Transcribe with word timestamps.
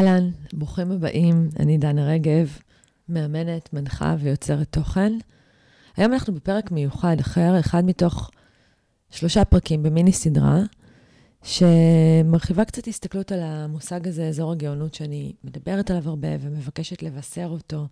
אהלן, 0.00 0.30
ברוכים 0.52 0.92
הבאים, 0.92 1.48
אני 1.58 1.78
דנה 1.78 2.06
רגב, 2.06 2.58
מאמנת, 3.08 3.72
מנחה 3.72 4.16
ויוצרת 4.18 4.66
תוכן. 4.70 5.12
היום 5.96 6.12
אנחנו 6.12 6.34
בפרק 6.34 6.70
מיוחד 6.70 7.16
אחר, 7.20 7.60
אחד 7.60 7.84
מתוך 7.84 8.30
שלושה 9.10 9.44
פרקים 9.44 9.82
במיני 9.82 10.12
סדרה, 10.12 10.58
שמרחיבה 11.42 12.64
קצת 12.64 12.88
הסתכלות 12.88 13.32
על 13.32 13.40
המושג 13.42 14.08
הזה, 14.08 14.28
אזור 14.28 14.52
הגאונות, 14.52 14.94
שאני 14.94 15.32
מדברת 15.44 15.90
עליו 15.90 16.08
הרבה 16.08 16.28
ומבקשת 16.40 17.02
לבשר 17.02 17.48
אותו 17.50 17.86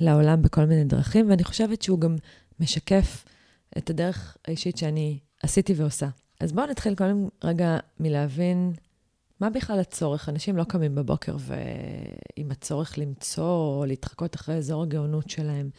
לעולם 0.00 0.42
בכל 0.42 0.64
מיני 0.64 0.84
דרכים, 0.84 1.30
ואני 1.30 1.44
חושבת 1.44 1.82
שהוא 1.82 2.00
גם 2.00 2.16
משקף 2.60 3.24
את 3.78 3.90
הדרך 3.90 4.36
האישית 4.44 4.76
שאני 4.76 5.18
עשיתי 5.42 5.74
ועושה. 5.76 6.08
אז 6.40 6.52
בואו 6.52 6.66
נתחיל 6.66 6.94
קודם 6.94 7.28
רגע 7.44 7.78
מלהבין 8.00 8.72
מה 9.40 9.50
בכלל 9.50 9.80
הצורך? 9.80 10.28
אנשים 10.28 10.56
לא 10.56 10.64
קמים 10.64 10.94
בבוקר 10.94 11.36
ועם 11.38 12.50
הצורך 12.50 12.98
למצוא 12.98 13.76
או 13.78 13.84
להתחקות 13.86 14.34
אחרי 14.34 14.54
אזור 14.54 14.82
הגאונות 14.82 15.30
שלהם. 15.30 15.70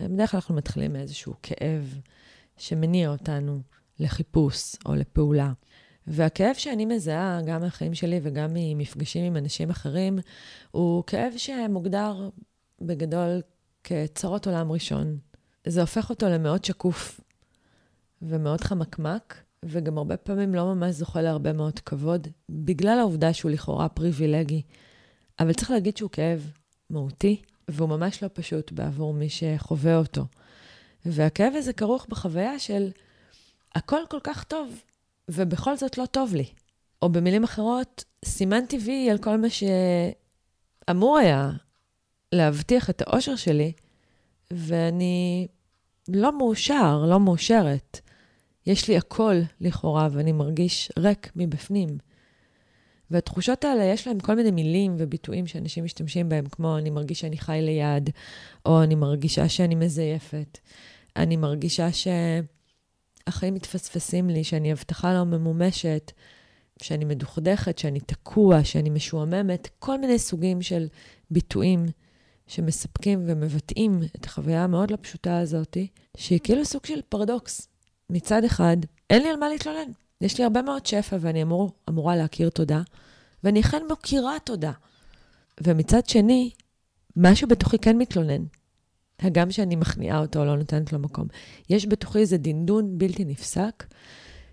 בדרך 0.00 0.30
כלל 0.30 0.38
אנחנו 0.38 0.54
מתחילים 0.54 0.92
מאיזשהו 0.92 1.34
כאב 1.42 1.98
שמניע 2.56 3.10
אותנו 3.10 3.60
לחיפוש 4.00 4.76
או 4.86 4.94
לפעולה. 4.94 5.52
והכאב 6.06 6.54
שאני 6.54 6.84
מזהה, 6.84 7.40
גם 7.46 7.60
מהחיים 7.60 7.94
שלי 7.94 8.20
וגם 8.22 8.50
ממפגשים 8.54 9.24
עם 9.24 9.36
אנשים 9.36 9.70
אחרים, 9.70 10.18
הוא 10.70 11.04
כאב 11.06 11.32
שמוגדר 11.36 12.28
בגדול 12.80 13.42
כצרות 13.84 14.46
עולם 14.46 14.72
ראשון. 14.72 15.18
זה 15.66 15.80
הופך 15.80 16.10
אותו 16.10 16.28
למאוד 16.28 16.64
שקוף 16.64 17.20
ומאוד 18.22 18.60
חמקמק, 18.60 19.42
וגם 19.64 19.98
הרבה 19.98 20.16
פעמים 20.16 20.54
לא 20.54 20.74
ממש 20.74 20.94
זוכה 20.94 21.22
להרבה 21.22 21.52
מאוד 21.52 21.78
כבוד, 21.78 22.28
בגלל 22.48 22.98
העובדה 22.98 23.32
שהוא 23.32 23.50
לכאורה 23.50 23.88
פריבילגי. 23.88 24.62
אבל 25.40 25.52
צריך 25.52 25.70
להגיד 25.70 25.96
שהוא 25.96 26.10
כאב 26.10 26.50
מהותי, 26.90 27.42
והוא 27.68 27.88
ממש 27.88 28.22
לא 28.22 28.28
פשוט 28.32 28.72
בעבור 28.72 29.14
מי 29.14 29.28
שחווה 29.28 29.96
אותו. 29.96 30.24
והכאב 31.06 31.52
הזה 31.56 31.72
כרוך 31.72 32.06
בחוויה 32.08 32.58
של 32.58 32.90
הכל 33.74 34.00
כל 34.10 34.20
כך 34.22 34.44
טוב, 34.44 34.82
ובכל 35.28 35.76
זאת 35.76 35.98
לא 35.98 36.06
טוב 36.06 36.34
לי. 36.34 36.46
או 37.02 37.08
במילים 37.08 37.44
אחרות, 37.44 38.04
סימנתי 38.24 38.78
וי 38.84 39.10
על 39.10 39.18
כל 39.18 39.36
מה 39.36 39.46
שאמור 39.50 41.18
היה 41.18 41.50
להבטיח 42.32 42.90
את 42.90 43.02
האושר 43.06 43.36
שלי, 43.36 43.72
ואני 44.50 45.48
לא 46.08 46.38
מאושר, 46.38 47.04
לא 47.08 47.20
מאושרת. 47.20 48.00
יש 48.68 48.88
לי 48.88 48.96
הכל 48.96 49.34
לכאורה, 49.60 50.08
ואני 50.12 50.32
מרגיש 50.32 50.92
ריק 50.98 51.32
מבפנים. 51.36 51.88
והתחושות 53.10 53.64
האלה, 53.64 53.84
יש 53.84 54.06
להם 54.06 54.20
כל 54.20 54.34
מיני 54.34 54.50
מילים 54.50 54.96
וביטויים 54.98 55.46
שאנשים 55.46 55.84
משתמשים 55.84 56.28
בהם, 56.28 56.46
כמו 56.46 56.78
אני 56.78 56.90
מרגיש 56.90 57.20
שאני 57.20 57.38
חי 57.38 57.58
ליד, 57.62 58.10
או 58.66 58.82
אני 58.82 58.94
מרגישה 58.94 59.48
שאני 59.48 59.74
מזייפת. 59.74 60.58
אני 61.16 61.36
מרגישה 61.36 61.88
שהחיים 61.92 63.54
מתפספסים 63.54 64.30
לי, 64.30 64.44
שאני 64.44 64.72
הבטחה 64.72 65.14
לא 65.14 65.24
ממומשת, 65.24 66.12
שאני 66.82 67.04
מדוכדכת, 67.04 67.78
שאני 67.78 68.00
תקוע, 68.00 68.64
שאני 68.64 68.90
משועממת, 68.90 69.68
כל 69.78 70.00
מיני 70.00 70.18
סוגים 70.18 70.62
של 70.62 70.86
ביטויים 71.30 71.86
שמספקים 72.46 73.24
ומבטאים 73.26 74.00
את 74.16 74.24
החוויה 74.24 74.64
המאוד 74.64 74.90
לא 74.90 74.96
פשוטה 75.00 75.38
הזאת, 75.38 75.76
שהיא 76.16 76.40
כאילו 76.42 76.64
סוג 76.64 76.86
של 76.86 77.00
פרדוקס. 77.08 77.68
מצד 78.10 78.44
אחד, 78.44 78.76
אין 79.10 79.22
לי 79.22 79.28
על 79.28 79.36
מה 79.36 79.48
להתלונן. 79.48 79.90
יש 80.20 80.38
לי 80.38 80.44
הרבה 80.44 80.62
מאוד 80.62 80.86
שפע 80.86 81.16
ואני 81.20 81.42
אמור, 81.42 81.72
אמורה 81.88 82.16
להכיר 82.16 82.48
תודה, 82.48 82.82
ואני 83.44 83.60
אכן 83.60 83.82
מוקירה 83.88 84.36
תודה. 84.44 84.72
ומצד 85.64 86.06
שני, 86.06 86.50
משהו 87.16 87.48
בתוכי 87.48 87.78
כן 87.78 87.98
מתלונן. 87.98 88.44
הגם 89.20 89.50
שאני 89.50 89.76
מכניעה 89.76 90.18
אותו 90.18 90.38
או 90.40 90.44
לא 90.44 90.56
נותנת 90.56 90.92
לו 90.92 90.98
מקום. 90.98 91.26
יש 91.70 91.86
בתוכי 91.86 92.18
איזה 92.18 92.36
דינדון 92.36 92.98
בלתי 92.98 93.24
נפסק, 93.24 93.86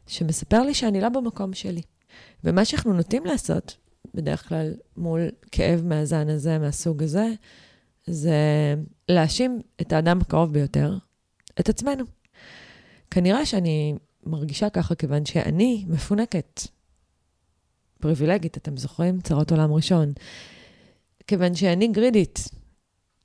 שמספר 0.08 0.62
לי 0.62 0.74
שאני 0.74 1.02
לא 1.02 1.10
במקום 1.10 1.54
שלי. 1.54 1.82
ומה 2.44 2.66
שאנחנו 2.66 2.94
נוטים 2.94 3.26
לעשות, 3.26 3.78
בדרך 4.14 4.50
כלל 4.50 4.74
מול 4.98 5.30
כאב 5.52 5.82
מהזן 5.84 6.30
הזה, 6.30 6.60
מהסוג 6.60 7.04
הזה, 7.04 7.28
זה 8.08 8.36
להאשים 9.10 9.62
את 9.82 9.94
האדם 9.94 10.22
הקרוב 10.22 10.54
ביותר, 10.54 10.98
את 11.60 11.70
עצמנו. 11.70 12.04
כנראה 13.16 13.46
שאני 13.46 13.96
מרגישה 14.26 14.70
ככה 14.70 14.96
כיוון 14.96 15.26
שאני 15.26 15.86
מפונקת. 15.88 16.62
פריבילגית, 18.02 18.58
אתם 18.58 18.78
זוכרים? 18.78 19.22
צרות 19.22 19.52
עולם 19.52 19.74
ראשון. 19.74 20.14
כיוון 21.28 21.56
שאני 21.56 21.88
גרידית. 21.88 22.40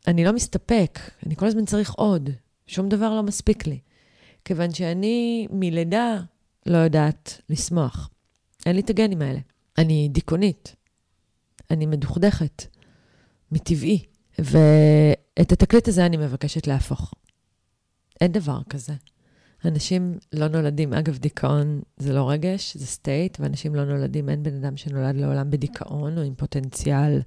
אני 0.06 0.24
לא 0.24 0.32
מסתפק, 0.32 0.98
אני 1.26 1.36
כל 1.36 1.46
הזמן 1.46 1.64
צריך 1.64 1.92
עוד. 1.92 2.30
שום 2.66 2.88
דבר 2.88 3.14
לא 3.14 3.22
מספיק 3.22 3.66
לי. 3.66 3.78
כיוון 4.44 4.74
שאני 4.74 5.46
מלידה 5.50 6.20
לא 6.66 6.76
יודעת 6.78 7.40
לשמוח. 7.48 8.10
אין 8.66 8.76
לי 8.76 8.82
את 8.82 8.90
הגנים 8.90 9.22
האלה. 9.22 9.40
אני 9.78 10.08
דיכאונית. 10.12 10.76
אני 11.70 11.86
מדוכדכת. 11.86 12.64
מטבעי. 13.52 14.04
ואת 14.38 15.52
התקליט 15.52 15.88
הזה 15.88 16.06
אני 16.06 16.16
מבקשת 16.16 16.66
להפוך. 16.66 17.14
אין 18.20 18.32
דבר 18.32 18.60
כזה. 18.68 18.92
אנשים 19.65 20.19
לא 20.32 20.48
נולדים, 20.48 20.93
אגב, 20.93 21.19
דיכאון 21.19 21.81
זה 21.97 22.12
לא 22.12 22.31
רגש, 22.31 22.76
זה 22.76 22.87
סטייט, 22.87 23.41
ואנשים 23.41 23.75
לא 23.75 23.84
נולדים, 23.84 24.28
אין 24.28 24.43
בן 24.43 24.54
אדם 24.54 24.76
שנולד 24.76 25.16
לעולם 25.16 25.50
בדיכאון 25.50 26.19
או 26.19 26.22
עם 26.22 26.34
פוטנציאל 26.34 27.21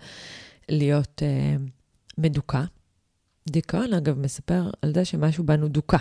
להיות 0.70 1.24
אה, 1.24 1.56
מדוכא. 2.18 2.64
דיכאון, 3.50 3.94
אגב, 3.94 4.20
מספר 4.20 4.70
על 4.82 4.94
זה 4.94 5.06
שמשהו 5.06 5.44
בנו 5.44 5.68
דוכא, 5.68 5.98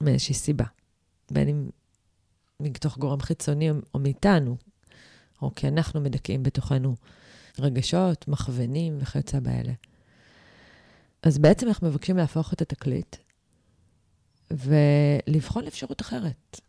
מאיזושהי 0.00 0.34
סיבה. 0.34 0.64
בין 1.30 1.48
אם 1.48 1.68
מתוך 2.60 2.98
גורם 2.98 3.20
חיצוני 3.20 3.70
או 3.70 3.98
מאיתנו, 3.98 4.56
או 5.42 5.54
כי 5.54 5.68
אנחנו 5.68 6.00
מדכאים 6.00 6.42
בתוכנו 6.42 6.96
רגשות, 7.58 8.28
מכוונים 8.28 8.98
וכיוצא 9.00 9.40
באלה. 9.40 9.72
אז 11.22 11.38
בעצם 11.38 11.68
אנחנו 11.68 11.88
מבקשים 11.88 12.16
להפוך 12.16 12.52
את 12.52 12.62
התקליט 12.62 13.16
ולבחון 14.50 15.66
אפשרות 15.66 16.00
אחרת. 16.00 16.60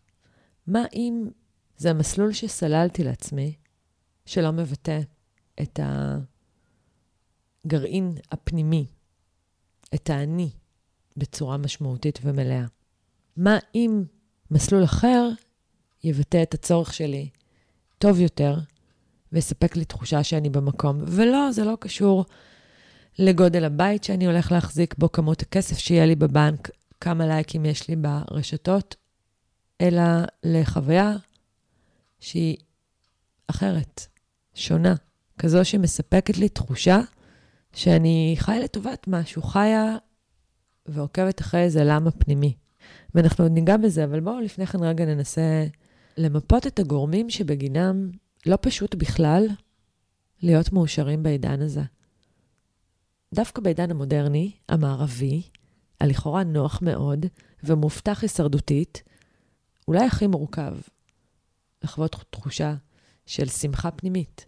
מה 0.67 0.83
אם 0.93 1.29
זה 1.77 1.89
המסלול 1.89 2.33
שסללתי 2.33 3.03
לעצמי, 3.03 3.55
שלא 4.25 4.51
מבטא 4.51 4.99
את 5.61 5.79
הגרעין 7.66 8.11
הפנימי, 8.31 8.85
את 9.95 10.09
האני, 10.09 10.49
בצורה 11.17 11.57
משמעותית 11.57 12.19
ומלאה? 12.23 12.66
מה 13.37 13.57
אם 13.75 14.03
מסלול 14.51 14.83
אחר 14.83 15.29
יבטא 16.03 16.43
את 16.43 16.53
הצורך 16.53 16.93
שלי 16.93 17.29
טוב 17.97 18.19
יותר 18.19 18.59
ויספק 19.31 19.75
לי 19.75 19.85
תחושה 19.85 20.23
שאני 20.23 20.49
במקום? 20.49 20.97
ולא, 21.07 21.51
זה 21.51 21.63
לא 21.63 21.77
קשור 21.79 22.25
לגודל 23.19 23.63
הבית 23.63 24.03
שאני 24.03 24.25
הולך 24.25 24.51
להחזיק 24.51 24.95
בו, 24.97 25.11
כמות 25.11 25.41
הכסף 25.41 25.77
שיהיה 25.77 26.05
לי 26.05 26.16
בבנק, 26.16 26.69
כמה 27.02 27.28
לייקים 27.28 27.66
יש 27.66 27.88
לי 27.88 27.96
ברשתות, 27.96 28.96
אלא 29.81 30.03
לחוויה 30.44 31.13
שהיא 32.19 32.58
אחרת, 33.47 34.08
שונה, 34.53 34.96
כזו 35.38 35.66
שמספקת 35.66 36.38
לי 36.38 36.50
תחושה 36.50 37.00
שאני 37.74 38.35
חיה 38.38 38.59
לטובת 38.59 39.08
משהו, 39.08 39.41
חיה 39.41 39.97
ועוקבת 40.85 41.41
אחרי 41.41 41.62
איזה 41.62 41.84
למה 41.84 42.12
פנימי. 42.12 42.53
ואנחנו 43.16 43.44
עוד 43.44 43.52
ניגע 43.52 43.78
בזה, 43.78 44.03
אבל 44.03 44.19
בואו 44.19 44.40
לפני 44.40 44.66
כן 44.66 44.84
רגע 44.84 45.06
ננסה 45.06 45.66
למפות 46.18 46.68
את 46.68 46.79
הגורמים 46.79 47.29
שבגינם 47.29 48.12
לא 48.46 48.58
פשוט 48.62 48.96
בכלל 48.96 49.47
להיות 50.41 50.74
מאושרים 50.74 51.23
בעידן 51.23 51.61
הזה. 51.61 51.82
דווקא 53.34 53.61
בעידן 53.61 53.91
המודרני, 53.91 54.52
המערבי, 54.70 55.41
הלכאורה 55.99 56.44
נוח 56.44 56.79
מאוד 56.82 57.26
ומובטח 57.64 58.22
הישרדותית, 58.22 59.03
אולי 59.88 60.05
הכי 60.05 60.28
מורכב, 60.28 60.73
לחוות 61.84 62.16
תחושה 62.29 62.76
של 63.26 63.47
שמחה 63.47 63.91
פנימית. 63.91 64.46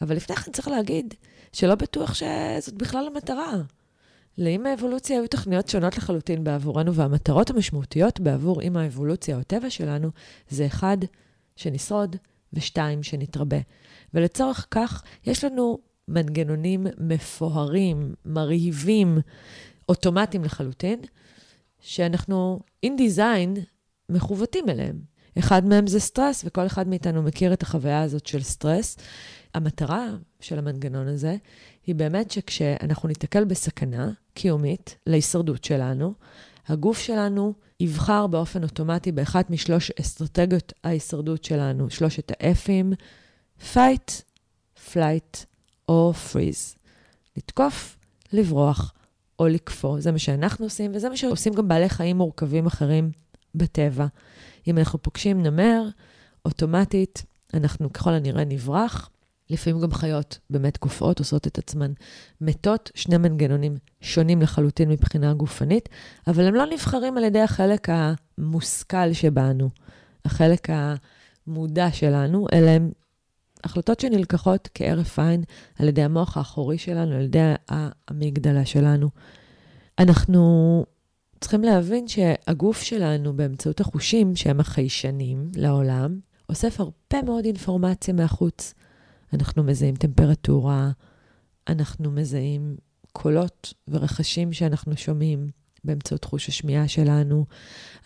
אבל 0.00 0.16
לפני 0.16 0.36
כן 0.36 0.52
צריך 0.52 0.68
להגיד 0.68 1.14
שלא 1.52 1.74
בטוח 1.74 2.14
שזאת 2.14 2.74
בכלל 2.74 3.06
המטרה. 3.06 3.52
לאם 4.38 4.66
האבולוציה 4.66 5.18
היו 5.18 5.28
תוכניות 5.28 5.68
שונות 5.68 5.96
לחלוטין 5.96 6.44
בעבורנו, 6.44 6.94
והמטרות 6.94 7.50
המשמעותיות 7.50 8.20
בעבור 8.20 8.62
אם 8.62 8.76
האבולוציה 8.76 9.36
או 9.36 9.40
הטבע 9.40 9.70
שלנו, 9.70 10.10
זה 10.48 10.66
אחד, 10.66 10.96
שנשרוד, 11.56 12.16
ושתיים, 12.52 13.02
שנתרבה. 13.02 13.56
ולצורך 14.14 14.66
כך, 14.70 15.02
יש 15.26 15.44
לנו 15.44 15.78
מנגנונים 16.08 16.86
מפוארים, 16.98 18.14
מרהיבים, 18.24 19.18
אוטומטיים 19.88 20.44
לחלוטין, 20.44 21.00
שאנחנו, 21.80 22.60
in 22.86 22.88
design, 22.88 23.60
מכוותים 24.08 24.68
אליהם. 24.68 25.00
אחד 25.38 25.64
מהם 25.66 25.86
זה 25.86 26.00
סטרס, 26.00 26.42
וכל 26.46 26.66
אחד 26.66 26.88
מאיתנו 26.88 27.22
מכיר 27.22 27.52
את 27.52 27.62
החוויה 27.62 28.02
הזאת 28.02 28.26
של 28.26 28.42
סטרס. 28.42 28.96
המטרה 29.54 30.06
של 30.40 30.58
המנגנון 30.58 31.08
הזה 31.08 31.36
היא 31.86 31.94
באמת 31.94 32.30
שכשאנחנו 32.30 33.08
ניתקל 33.08 33.44
בסכנה 33.44 34.10
קיומית 34.34 34.96
להישרדות 35.06 35.64
שלנו, 35.64 36.14
הגוף 36.66 36.98
שלנו 36.98 37.54
יבחר 37.80 38.26
באופן 38.26 38.62
אוטומטי 38.62 39.12
באחת 39.12 39.50
משלוש 39.50 39.90
אסטרטגיות 40.00 40.72
ההישרדות 40.84 41.44
שלנו, 41.44 41.90
שלושת 41.90 42.32
האפים, 42.40 42.92
fight, 43.74 44.22
flight 44.92 45.44
או 45.88 46.12
freeze. 46.32 46.78
לתקוף, 47.36 47.96
לברוח 48.32 48.94
או 49.38 49.48
לקפוא. 49.48 50.00
זה 50.00 50.12
מה 50.12 50.18
שאנחנו 50.18 50.66
עושים, 50.66 50.90
וזה 50.94 51.08
מה 51.08 51.16
שעושים 51.16 51.54
גם 51.54 51.68
בעלי 51.68 51.88
חיים 51.88 52.16
מורכבים 52.16 52.66
אחרים 52.66 53.10
בטבע. 53.54 54.06
אם 54.66 54.78
אנחנו 54.78 55.02
פוגשים 55.02 55.42
נמר, 55.42 55.82
אוטומטית 56.44 57.24
אנחנו 57.54 57.92
ככל 57.92 58.10
הנראה 58.10 58.44
נברח. 58.44 59.10
לפעמים 59.50 59.80
גם 59.80 59.92
חיות 59.92 60.38
באמת 60.50 60.76
קופאות, 60.76 61.18
עושות 61.18 61.46
את 61.46 61.58
עצמן 61.58 61.92
מתות, 62.40 62.90
שני 62.94 63.16
מנגנונים 63.16 63.76
שונים 64.00 64.42
לחלוטין 64.42 64.88
מבחינה 64.88 65.34
גופנית, 65.34 65.88
אבל 66.26 66.44
הם 66.46 66.54
לא 66.54 66.66
נבחרים 66.66 67.16
על 67.16 67.24
ידי 67.24 67.40
החלק 67.40 67.88
המושכל 67.88 69.12
שבנו, 69.12 69.70
החלק 70.24 70.68
המודע 70.70 71.92
שלנו, 71.92 72.46
אלא 72.52 72.70
הם 72.70 72.90
החלטות 73.64 74.00
שנלקחות 74.00 74.68
כהרף 74.74 75.18
עין 75.18 75.42
על 75.78 75.88
ידי 75.88 76.02
המוח 76.02 76.36
האחורי 76.36 76.78
שלנו, 76.78 77.14
על 77.14 77.24
ידי 77.24 77.52
המגדלה 77.68 78.64
שלנו. 78.64 79.08
אנחנו 79.98 80.84
צריכים 81.40 81.62
להבין 81.62 82.08
שהגוף 82.08 82.82
שלנו, 82.82 83.36
באמצעות 83.36 83.80
החושים, 83.80 84.36
שהם 84.36 84.60
החיישנים 84.60 85.50
לעולם, 85.56 86.20
אוסף 86.48 86.80
הרבה 86.80 87.22
מאוד 87.24 87.44
אינפורמציה 87.44 88.14
מהחוץ. 88.14 88.74
אנחנו 89.32 89.62
מזהים 89.62 89.96
טמפרטורה, 89.96 90.90
אנחנו 91.68 92.10
מזהים 92.10 92.76
קולות 93.12 93.74
ורכשים 93.88 94.52
שאנחנו 94.52 94.96
שומעים 94.96 95.50
באמצעות 95.88 96.24
חוש 96.24 96.48
השמיעה 96.48 96.88
שלנו. 96.88 97.44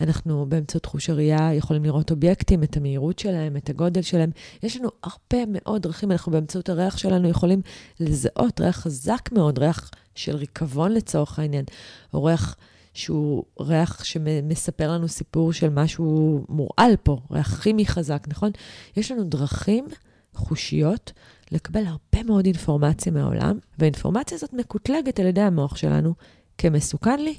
אנחנו 0.01 0.45
באמצעות 0.49 0.85
חוש 0.85 1.09
הראייה 1.09 1.53
יכולים 1.53 1.83
לראות 1.83 2.11
אובייקטים, 2.11 2.63
את 2.63 2.77
המהירות 2.77 3.19
שלהם, 3.19 3.57
את 3.57 3.69
הגודל 3.69 4.01
שלהם. 4.01 4.29
יש 4.63 4.77
לנו 4.77 4.89
הרבה 5.03 5.43
מאוד 5.47 5.81
דרכים, 5.81 6.11
אנחנו 6.11 6.31
באמצעות 6.31 6.69
הריח 6.69 6.97
שלנו 6.97 7.29
יכולים 7.29 7.61
לזהות 7.99 8.61
ריח 8.61 8.75
חזק 8.75 9.29
מאוד, 9.31 9.59
ריח 9.59 9.91
של 10.15 10.35
ריקבון 10.35 10.91
לצורך 10.91 11.39
העניין, 11.39 11.65
או 12.13 12.23
ריח 12.23 12.55
שהוא 12.93 13.43
ריח 13.59 14.03
שמספר 14.03 14.91
לנו 14.91 15.07
סיפור 15.07 15.53
של 15.53 15.69
משהו 15.69 16.39
מורעל 16.49 16.95
פה, 17.03 17.17
ריח 17.31 17.61
כימי 17.61 17.85
חזק, 17.85 18.23
נכון? 18.27 18.51
יש 18.97 19.11
לנו 19.11 19.23
דרכים 19.23 19.87
חושיות 20.33 21.11
לקבל 21.51 21.85
הרבה 21.85 22.23
מאוד 22.23 22.45
אינפורמציה 22.45 23.11
מהעולם, 23.11 23.59
והאינפורמציה 23.77 24.35
הזאת 24.35 24.53
מקוטלגת 24.53 25.19
על 25.19 25.25
ידי 25.25 25.41
המוח 25.41 25.75
שלנו 25.75 26.13
כמסוכן 26.57 27.19
לי 27.19 27.35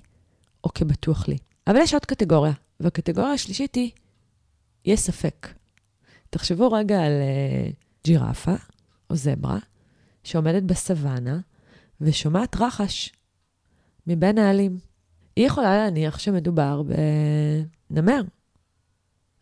או 0.65 0.71
כבטוח 0.75 1.29
לי. 1.29 1.39
אבל 1.67 1.77
יש 1.77 1.95
עוד 1.95 2.05
קטגוריה, 2.05 2.53
והקטגוריה 2.81 3.33
השלישית 3.33 3.75
היא, 3.75 3.91
יש 4.85 5.01
ספק. 5.01 5.49
תחשבו 6.31 6.73
רגע 6.73 7.03
על 7.03 7.13
uh, 7.13 7.75
ג'ירפה 8.05 8.55
או 9.11 9.17
זברה 9.17 9.59
שעומדת 10.25 10.63
בסוואנה 10.63 11.39
ושומעת 12.01 12.57
רחש 12.57 13.13
מבין 14.07 14.39
העלים. 14.39 14.79
היא 15.37 15.47
יכולה 15.47 15.77
להניח 15.77 16.19
שמדובר 16.19 16.83
בנמר, 17.91 18.23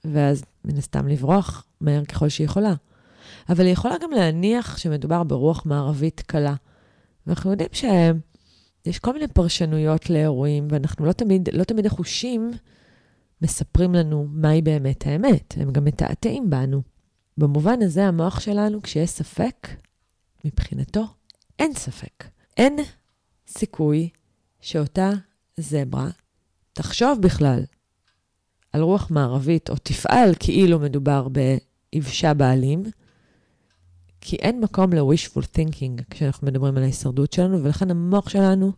ואז 0.05 0.45
מן 0.65 0.77
הסתם 0.79 1.09
לברוח 1.09 1.65
מהר 1.81 2.05
ככל 2.05 2.29
שהיא 2.29 2.45
יכולה. 2.45 2.75
אבל 3.49 3.65
היא 3.65 3.73
יכולה 3.73 3.95
גם 4.03 4.11
להניח 4.11 4.79
שמדובר 4.79 5.23
ברוח 5.23 5.67
מערבית 5.67 6.21
קלה. 6.21 6.55
ואנחנו 7.27 7.51
יודעים 7.51 7.69
שיש 8.85 8.99
כל 8.99 9.13
מיני 9.13 9.29
פרשנויות 9.29 10.11
לאירועים, 10.11 10.69
ואנחנו 10.71 11.07
לא 11.07 11.13
תמיד, 11.13 11.49
לא 11.53 11.65
תמיד 11.65 11.87
החושים 11.87 12.51
מספרים 13.43 13.95
לנו 13.95 14.27
מהי 14.31 14.63
באמת 14.63 15.07
האמת, 15.07 15.55
הם 15.57 15.73
גם 15.73 15.85
מתעתעים 15.85 16.51
בנו. 16.51 16.83
במובן 17.39 17.83
הזה, 17.83 18.07
המוח 18.07 18.41
שלנו, 18.41 18.83
כשיש 18.83 19.11
ספק, 19.11 19.69
מבחינתו 20.45 21.05
אין 21.59 21.75
ספק. 21.75 22.25
אין 22.57 22.77
סיכוי 23.47 24.09
שאותה 24.61 25.11
זברה 25.57 26.09
תחשוב 26.73 27.21
בכלל 27.21 27.65
על 28.73 28.83
רוח 28.83 29.11
מערבית, 29.11 29.71
או 29.71 29.75
תפעל 29.83 30.35
כאילו 30.41 30.79
מדובר 30.79 31.29
ביבשה 31.29 32.35
בעלים, 32.35 32.83
כי 34.25 34.37
אין 34.37 34.61
מקום 34.61 34.93
ל-wishful 34.93 35.43
thinking 35.57 36.03
כשאנחנו 36.11 36.47
מדברים 36.47 36.77
על 36.77 36.83
ההישרדות 36.83 37.33
שלנו, 37.33 37.65
ולכן 37.65 37.91
המוח 37.91 38.29
שלנו 38.29 38.73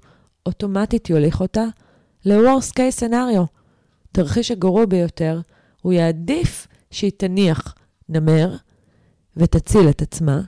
אוטומטית 0.47 1.11
יוליך 1.11 1.41
אותה 1.41 1.65
ל-worst 2.25 2.73
case 2.73 3.01
scenario. 3.01 3.47
תרחיש 4.13 4.51
הגרוע 4.51 4.87
ביותר, 4.87 5.41
הוא 5.83 5.93
יעדיף 5.93 6.67
שהיא 6.91 7.13
תניח 7.17 7.75
נמר 8.09 8.57
ותציל 9.37 9.89
את 9.89 10.03
עצמה, 10.03 10.41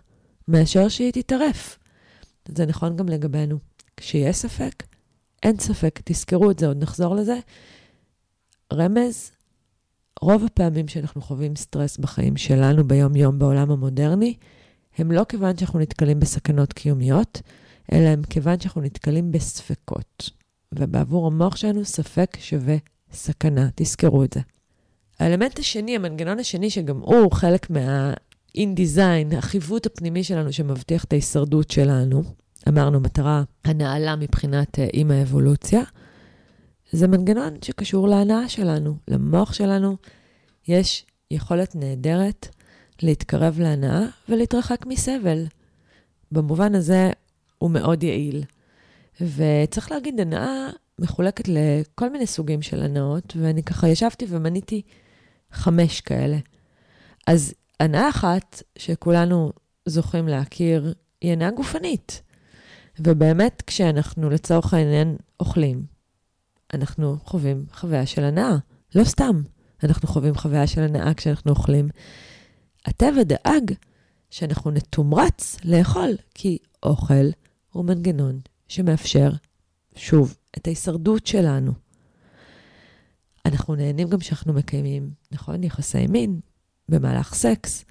מאשר 0.48 0.88
שהיא 0.88 1.12
תטרף. 1.12 1.78
זה 2.48 2.66
נכון 2.66 2.96
גם 2.96 3.08
לגבינו. 3.08 3.58
כשיש 3.96 4.36
ספק, 4.36 4.82
אין 5.42 5.58
ספק, 5.58 6.00
תזכרו 6.04 6.50
את 6.50 6.58
זה, 6.58 6.66
עוד 6.66 6.82
נחזור 6.82 7.14
לזה. 7.14 7.38
רמז, 8.72 9.30
רוב 10.20 10.44
הפעמים 10.44 10.88
שאנחנו 10.88 11.20
חווים 11.20 11.56
סטרס 11.56 11.98
בחיים 11.98 12.36
שלנו 12.36 12.88
ביום-יום 12.88 13.38
בעולם 13.38 13.70
המודרני, 13.70 14.34
הם 14.98 15.12
לא 15.12 15.24
כיוון 15.28 15.56
שאנחנו 15.56 15.78
נתקלים 15.78 16.20
בסכנות 16.20 16.72
קיומיות, 16.72 17.42
אלא 17.92 18.08
הם 18.08 18.22
כיוון 18.22 18.60
שאנחנו 18.60 18.80
נתקלים 18.80 19.32
בספקות. 19.32 20.30
ובעבור 20.72 21.26
המוח 21.26 21.56
שלנו 21.56 21.84
ספק 21.84 22.36
שווה 22.40 22.76
סכנה, 23.12 23.68
תזכרו 23.74 24.24
את 24.24 24.32
זה. 24.32 24.40
האלמנט 25.20 25.58
השני, 25.58 25.96
המנגנון 25.96 26.38
השני, 26.38 26.70
שגם 26.70 26.98
הוא 26.98 27.32
חלק 27.32 27.70
מה-in-design, 27.70 29.36
החיווט 29.36 29.86
הפנימי 29.86 30.24
שלנו 30.24 30.52
שמבטיח 30.52 31.04
את 31.04 31.12
ההישרדות 31.12 31.70
שלנו, 31.70 32.22
אמרנו, 32.68 33.00
מטרה 33.00 33.42
הנעלה 33.64 34.16
מבחינת 34.16 34.78
uh, 34.78 34.82
עם 34.92 35.10
האבולוציה, 35.10 35.82
זה 36.92 37.08
מנגנון 37.08 37.54
שקשור 37.64 38.08
להנאה 38.08 38.48
שלנו. 38.48 38.96
למוח 39.08 39.52
שלנו 39.52 39.96
יש 40.68 41.06
יכולת 41.30 41.76
נהדרת 41.76 42.48
להתקרב 43.02 43.60
להנאה 43.60 44.00
ולהתרחק 44.28 44.86
מסבל. 44.86 45.44
במובן 46.32 46.74
הזה 46.74 47.10
הוא 47.58 47.70
מאוד 47.70 48.02
יעיל. 48.02 48.44
וצריך 49.20 49.92
להגיד, 49.92 50.20
הנאה 50.20 50.68
מחולקת 50.98 51.48
לכל 51.48 52.10
מיני 52.10 52.26
סוגים 52.26 52.62
של 52.62 52.82
הנאות, 52.82 53.36
ואני 53.36 53.62
ככה 53.62 53.88
ישבתי 53.88 54.26
ומניתי 54.28 54.82
חמש 55.52 56.00
כאלה. 56.00 56.36
אז 57.26 57.54
הנאה 57.80 58.08
אחת 58.08 58.62
שכולנו 58.78 59.52
זוכים 59.86 60.28
להכיר 60.28 60.94
היא 61.20 61.32
הנאה 61.32 61.50
גופנית. 61.50 62.22
ובאמת, 63.00 63.62
כשאנחנו 63.66 64.30
לצורך 64.30 64.74
העניין 64.74 65.16
אוכלים, 65.40 65.86
אנחנו 66.74 67.16
חווים 67.24 67.64
חוויה 67.72 68.06
של 68.06 68.24
הנאה. 68.24 68.56
לא 68.94 69.04
סתם, 69.04 69.42
אנחנו 69.82 70.08
חווים 70.08 70.34
חוויה 70.34 70.66
של 70.66 70.80
הנאה 70.80 71.14
כשאנחנו 71.14 71.50
אוכלים. 71.50 71.88
הטבע 72.86 73.22
דאג 73.22 73.72
שאנחנו 74.30 74.70
נתומרץ 74.70 75.56
לאכול, 75.64 76.10
כי 76.34 76.58
אוכל 76.82 77.30
הוא 77.72 77.84
מנגנון 77.84 78.40
שמאפשר, 78.68 79.30
שוב, 79.96 80.36
את 80.56 80.66
ההישרדות 80.66 81.26
שלנו. 81.26 81.72
אנחנו 83.46 83.74
נהנים 83.74 84.08
גם 84.08 84.18
כשאנחנו 84.18 84.52
מקיימים, 84.52 85.10
נכון, 85.32 85.64
יחסי 85.64 86.06
מין 86.06 86.40
במהלך 86.88 87.34
סקס. 87.34 87.84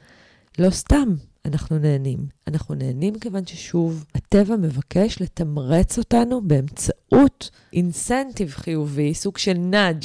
לא 0.59 0.69
סתם 0.69 1.15
אנחנו 1.45 1.77
נהנים. 1.77 2.27
אנחנו 2.47 2.75
נהנים 2.75 3.19
כיוון 3.19 3.45
ששוב, 3.45 4.05
הטבע 4.15 4.55
מבקש 4.55 5.21
לתמרץ 5.21 5.97
אותנו 5.97 6.41
באמצעות 6.47 7.49
אינסנטיב 7.73 8.51
חיובי, 8.51 9.13
סוג 9.13 9.37
של 9.37 9.53
נאג' 9.53 10.03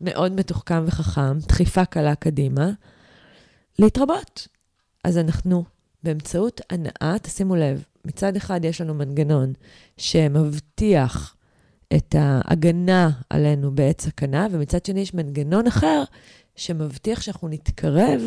מאוד 0.00 0.32
מתוחכם 0.32 0.84
וחכם, 0.86 1.38
דחיפה 1.38 1.84
קלה 1.84 2.14
קדימה, 2.14 2.70
להתרבות. 3.80 4.48
אז 5.04 5.18
אנחנו, 5.18 5.64
באמצעות 6.02 6.60
הנאה, 6.70 7.16
תשימו 7.22 7.56
לב, 7.56 7.84
מצד 8.04 8.36
אחד 8.36 8.64
יש 8.64 8.80
לנו 8.80 8.94
מנגנון 8.94 9.52
שמבטיח 9.96 11.34
את 11.96 12.14
ההגנה 12.18 13.10
עלינו 13.30 13.74
בעת 13.74 14.00
סכנה, 14.00 14.46
ומצד 14.50 14.84
שני 14.84 15.00
יש 15.00 15.14
מנגנון 15.14 15.66
אחר 15.66 16.02
שמבטיח 16.56 17.20
שאנחנו 17.20 17.48
נתקרב 17.48 18.22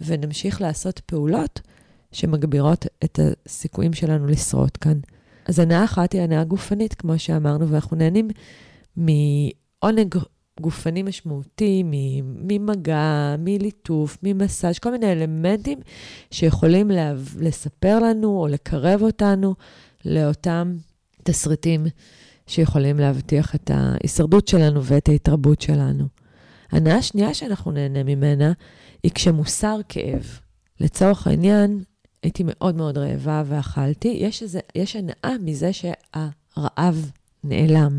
ונמשיך 0.00 0.60
לעשות 0.60 1.00
פעולות 1.00 1.60
שמגבירות 2.12 2.86
את 3.04 3.18
הסיכויים 3.22 3.92
שלנו 3.92 4.26
לשרוד 4.26 4.76
כאן. 4.76 4.98
אז 5.46 5.58
הנאה 5.58 5.84
אחת 5.84 6.12
היא 6.12 6.22
הנאה 6.22 6.44
גופנית, 6.44 6.94
כמו 6.94 7.18
שאמרנו, 7.18 7.68
ואנחנו 7.68 7.96
נהנים 7.96 8.28
מעונג 8.96 10.14
גופני 10.60 11.02
משמעותי, 11.02 11.82
ממגע, 12.22 13.36
מליטוף, 13.38 14.18
ממסאז', 14.22 14.78
כל 14.78 14.90
מיני 14.90 15.12
אלמנטים 15.12 15.78
שיכולים 16.30 16.90
לה, 16.90 17.12
לספר 17.40 17.98
לנו 17.98 18.40
או 18.40 18.48
לקרב 18.48 19.02
אותנו 19.02 19.54
לאותם 20.04 20.76
תסריטים 21.22 21.86
שיכולים 22.46 22.98
להבטיח 22.98 23.54
את 23.54 23.70
ההישרדות 23.74 24.48
שלנו 24.48 24.84
ואת 24.84 25.08
ההתרבות 25.08 25.60
שלנו. 25.60 26.04
הנאה 26.70 27.02
שנייה 27.02 27.34
שאנחנו 27.34 27.72
נהנה 27.72 28.02
ממנה 28.02 28.52
היא 29.02 29.12
כשמוסר 29.14 29.80
כאב. 29.88 30.38
לצורך 30.80 31.26
העניין, 31.26 31.82
הייתי 32.22 32.42
מאוד 32.46 32.76
מאוד 32.76 32.98
רעבה 32.98 33.42
ואכלתי. 33.46 34.08
יש, 34.08 34.42
איזה, 34.42 34.60
יש 34.74 34.96
הנאה 34.96 35.38
מזה 35.40 35.70
שהרעב 35.72 37.10
נעלם. 37.44 37.98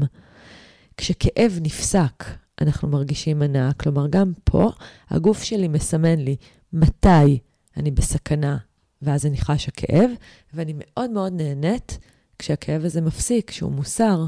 כשכאב 0.98 1.60
נפסק, 1.62 2.24
אנחנו 2.62 2.88
מרגישים 2.88 3.42
הנאה. 3.42 3.74
כלומר, 3.74 4.08
גם 4.08 4.32
פה 4.44 4.72
הגוף 5.10 5.44
שלי 5.44 5.68
מסמן 5.68 6.20
לי 6.20 6.36
מתי 6.74 7.40
אני 7.78 7.92
בסכנה, 7.92 8.58
ואז 9.02 9.26
אני 9.26 9.38
חשה 9.38 9.72
כאב, 9.72 10.12
ואני 10.54 10.74
מאוד 10.78 11.10
מאוד 11.10 11.34
נהנית 11.34 12.00
כשהכאב 12.40 12.86
הזה 12.86 13.02
מפסיק, 13.02 13.52
שהוא 13.52 13.72
מוסר, 13.72 14.26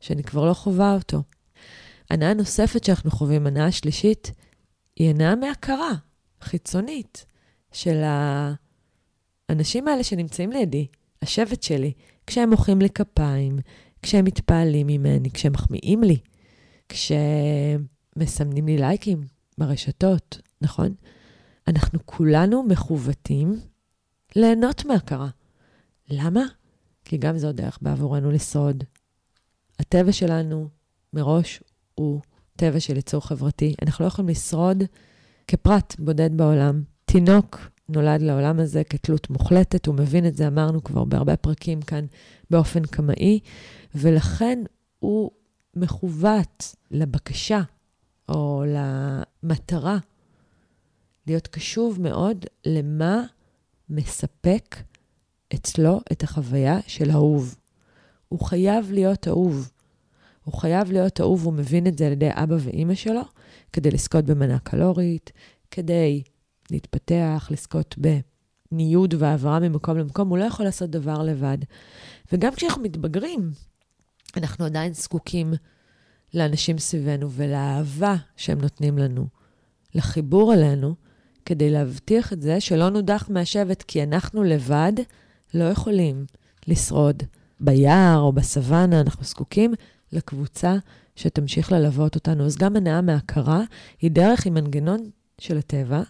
שאני 0.00 0.22
כבר 0.22 0.48
לא 0.48 0.54
חווה 0.54 0.94
אותו. 0.94 1.22
הנאה 2.10 2.34
נוספת 2.34 2.84
שאנחנו 2.84 3.10
חווים, 3.10 3.46
הנאה 3.46 3.72
שלישית, 3.72 4.32
היא 4.96 5.10
הנאה 5.10 5.36
מהכרה 5.36 5.92
חיצונית 6.42 7.26
של 7.72 8.02
האנשים 9.48 9.88
האלה 9.88 10.04
שנמצאים 10.04 10.52
לידי, 10.52 10.86
השבט 11.22 11.62
שלי, 11.62 11.92
כשהם 12.26 12.50
מוחאים 12.50 12.80
לי 12.80 12.90
כפיים, 12.90 13.58
כשהם 14.02 14.24
מתפעלים 14.24 14.86
ממני, 14.86 15.30
כשהם 15.30 15.52
מחמיאים 15.52 16.02
לי, 16.02 16.16
כשמסמנים 16.88 18.66
לי 18.66 18.78
לייקים 18.78 19.26
ברשתות, 19.58 20.38
נכון? 20.60 20.94
אנחנו 21.68 21.98
כולנו 22.06 22.62
מכוותים 22.62 23.60
ליהנות 24.36 24.84
מהכרה. 24.84 25.28
למה? 26.10 26.42
כי 27.04 27.16
גם 27.16 27.38
זו 27.38 27.52
דרך 27.52 27.78
בעבורנו 27.82 28.30
לשרוד. 28.30 28.84
הטבע 29.78 30.12
שלנו 30.12 30.68
מראש 31.12 31.62
הוא 31.94 32.20
טבע 32.56 32.80
של 32.80 32.96
יצור 32.96 33.26
חברתי. 33.26 33.74
אנחנו 33.82 34.02
לא 34.02 34.08
יכולים 34.08 34.28
לשרוד 34.28 34.82
כפרט 35.48 35.96
בודד 35.98 36.36
בעולם. 36.36 36.82
תינוק 37.04 37.58
נולד 37.88 38.22
לעולם 38.22 38.60
הזה 38.60 38.84
כתלות 38.84 39.30
מוחלטת, 39.30 39.86
הוא 39.86 39.94
מבין 39.94 40.26
את 40.26 40.36
זה, 40.36 40.48
אמרנו 40.48 40.84
כבר 40.84 41.04
בהרבה 41.04 41.36
פרקים 41.36 41.82
כאן, 41.82 42.04
באופן 42.50 42.82
קמאי, 42.82 43.40
ולכן 43.94 44.62
הוא 44.98 45.30
מכוות 45.78 46.74
לבקשה 46.90 47.60
או 48.28 48.64
למטרה 48.66 49.98
להיות 51.26 51.46
קשוב 51.46 52.00
מאוד 52.00 52.44
למה 52.66 53.22
מספק 53.88 54.76
אצלו 55.54 56.00
את 56.12 56.22
החוויה 56.22 56.78
של 56.86 57.10
אהוב. 57.10 57.56
הוא 58.28 58.40
חייב 58.40 58.92
להיות 58.92 59.28
אהוב. 59.28 59.70
הוא 60.44 60.54
חייב 60.54 60.92
להיות 60.92 61.20
אהוב, 61.20 61.44
הוא 61.44 61.52
מבין 61.52 61.86
את 61.86 61.98
זה 61.98 62.06
על 62.06 62.12
ידי 62.12 62.28
אבא 62.32 62.56
ואימא 62.60 62.94
שלו, 62.94 63.22
כדי 63.72 63.90
לזכות 63.90 64.24
במנה 64.24 64.58
קלורית, 64.58 65.32
כדי 65.70 66.22
להתפתח, 66.70 67.48
לזכות 67.50 67.96
בניוד 67.98 69.14
והעברה 69.18 69.60
ממקום 69.60 69.98
למקום, 69.98 70.28
הוא 70.28 70.38
לא 70.38 70.44
יכול 70.44 70.66
לעשות 70.66 70.90
דבר 70.90 71.22
לבד. 71.22 71.58
וגם 72.32 72.54
כשאנחנו 72.54 72.82
מתבגרים, 72.82 73.50
אנחנו 74.38 74.64
עדיין 74.64 74.92
זקוקים 74.92 75.54
לאנשים 76.34 76.78
סביבנו 76.78 77.30
ולאהבה 77.30 78.14
שהם 78.36 78.60
נותנים 78.60 78.98
לנו, 78.98 79.26
לחיבור 79.94 80.54
אלינו, 80.54 80.94
כדי 81.44 81.70
להבטיח 81.70 82.32
את 82.32 82.42
זה 82.42 82.60
שלא 82.60 82.88
נודח 82.88 83.28
מהשבט, 83.30 83.82
כי 83.82 84.02
אנחנו 84.02 84.42
לבד 84.42 84.92
לא 85.54 85.64
יכולים 85.64 86.26
לשרוד 86.66 87.22
ביער 87.60 88.18
או 88.18 88.32
בסוואנה, 88.32 89.00
אנחנו 89.00 89.24
זקוקים 89.24 89.74
לקבוצה 90.12 90.76
שתמשיך 91.16 91.72
ללוות 91.72 92.14
אותנו. 92.14 92.46
אז 92.46 92.56
גם 92.56 92.76
הנאה 92.76 93.00
מהכרה 93.00 93.62
היא 94.00 94.10
דרך 94.10 94.46
עם 94.46 94.54
מנגנון 94.54 95.10
של 95.40 95.58
הטבע, 95.58 96.02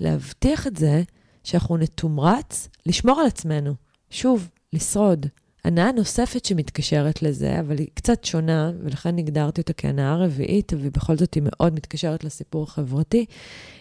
להבטיח 0.00 0.66
את 0.66 0.76
זה 0.76 1.02
שאנחנו 1.44 1.76
נתומרץ 1.76 2.68
לשמור 2.86 3.20
על 3.20 3.26
עצמנו. 3.26 3.74
שוב, 4.10 4.48
לשרוד. 4.72 5.26
הנאה 5.64 5.92
נוספת 5.92 6.44
שמתקשרת 6.44 7.22
לזה, 7.22 7.60
אבל 7.60 7.78
היא 7.78 7.86
קצת 7.94 8.24
שונה, 8.24 8.72
ולכן 8.82 9.18
הגדרתי 9.18 9.60
אותה 9.60 9.72
כהנאה 9.72 10.16
רביעית, 10.16 10.72
ובכל 10.78 11.16
זאת 11.16 11.34
היא 11.34 11.42
מאוד 11.46 11.74
מתקשרת 11.74 12.24
לסיפור 12.24 12.62
החברתי, 12.62 13.26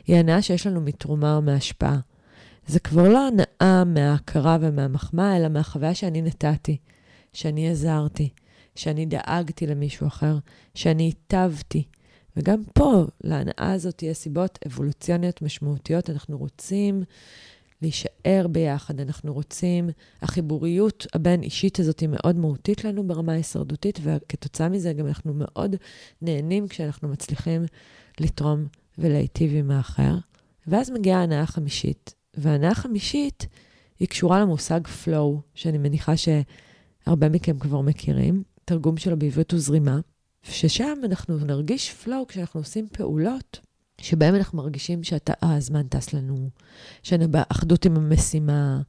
היא 0.07 0.15
הנאה 0.15 0.41
שיש 0.41 0.67
לנו 0.67 0.81
מתרומה 0.81 1.35
או 1.35 1.41
מהשפעה. 1.41 1.99
זה 2.67 2.79
כבר 2.79 3.09
לא 3.09 3.27
הנאה 3.27 3.83
מההכרה 3.83 4.57
ומהמחמאה, 4.61 5.37
אלא 5.37 5.47
מהחוויה 5.47 5.93
שאני 5.93 6.21
נתתי, 6.21 6.77
שאני 7.33 7.69
עזרתי, 7.69 8.29
שאני 8.75 9.05
דאגתי 9.05 9.67
למישהו 9.67 10.07
אחר, 10.07 10.37
שאני 10.75 11.03
היטבתי. 11.03 11.83
וגם 12.37 12.63
פה, 12.73 13.05
להנאה 13.23 13.71
הזאת 13.73 14.03
יש 14.03 14.17
סיבות 14.17 14.59
אבולוציוניות 14.67 15.41
משמעותיות. 15.41 16.09
אנחנו 16.09 16.37
רוצים 16.37 17.03
להישאר 17.81 18.47
ביחד, 18.49 18.99
אנחנו 18.99 19.33
רוצים, 19.33 19.89
החיבוריות 20.21 21.07
הבין-אישית 21.13 21.79
הזאת 21.79 21.99
היא 21.99 22.09
מאוד 22.11 22.35
מהותית 22.35 22.83
לנו 22.83 23.07
ברמה 23.07 23.31
ההישרדותית, 23.31 23.99
וכתוצאה 24.03 24.69
מזה 24.69 24.93
גם 24.93 25.07
אנחנו 25.07 25.33
מאוד 25.33 25.75
נהנים 26.21 26.67
כשאנחנו 26.67 27.07
מצליחים 27.07 27.65
לתרום 28.19 28.65
ולהיטיב 28.97 29.51
עם 29.55 29.71
האחר. 29.71 30.17
ואז 30.67 30.89
מגיעה 30.89 31.19
ההנאה 31.19 31.41
החמישית, 31.41 32.15
וההנאה 32.33 32.71
החמישית 32.71 33.47
היא 33.99 34.07
קשורה 34.07 34.39
למושג 34.39 34.79
flow, 34.87 35.41
שאני 35.53 35.77
מניחה 35.77 36.13
שהרבה 36.17 37.29
מכם 37.29 37.59
כבר 37.59 37.81
מכירים. 37.81 38.43
תרגום 38.65 38.97
שלו 38.97 39.19
בעברית 39.19 39.51
הוא 39.51 39.59
זרימה, 39.59 39.99
ששם 40.43 40.97
אנחנו 41.03 41.37
נרגיש 41.37 41.95
flow 42.05 42.25
כשאנחנו 42.27 42.59
עושים 42.59 42.87
פעולות 42.91 43.59
שבהם 44.01 44.35
אנחנו 44.35 44.57
מרגישים 44.57 45.03
שהזמן 45.03 45.87
טס 45.87 46.13
לנו, 46.13 46.49
שאנחנו 47.03 47.31
באחדות 47.31 47.85
עם 47.85 47.95
המשימה, 47.95 48.81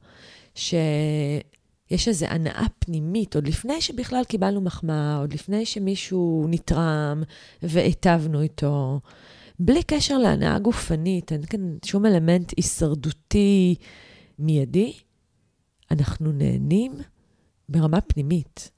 שיש 0.55 2.07
איזו 2.07 2.25
הנאה 2.25 2.65
פנימית, 2.79 3.35
עוד 3.35 3.47
לפני 3.47 3.81
שבכלל 3.81 4.23
קיבלנו 4.23 4.61
מחמאה, 4.61 5.17
עוד 5.17 5.33
לפני 5.33 5.65
שמישהו 5.65 6.45
נתרם 6.49 7.23
והיטבנו 7.63 8.41
איתו. 8.41 8.99
בלי 9.59 9.83
קשר 9.83 10.17
להנאה 10.17 10.59
גופנית, 10.59 11.31
אין 11.31 11.45
כאן 11.45 11.77
שום 11.85 12.05
אלמנט 12.05 12.53
הישרדותי 12.57 13.75
מיידי, 14.39 14.93
אנחנו 15.91 16.31
נהנים 16.31 16.93
ברמה 17.69 18.01
פנימית. 18.01 18.71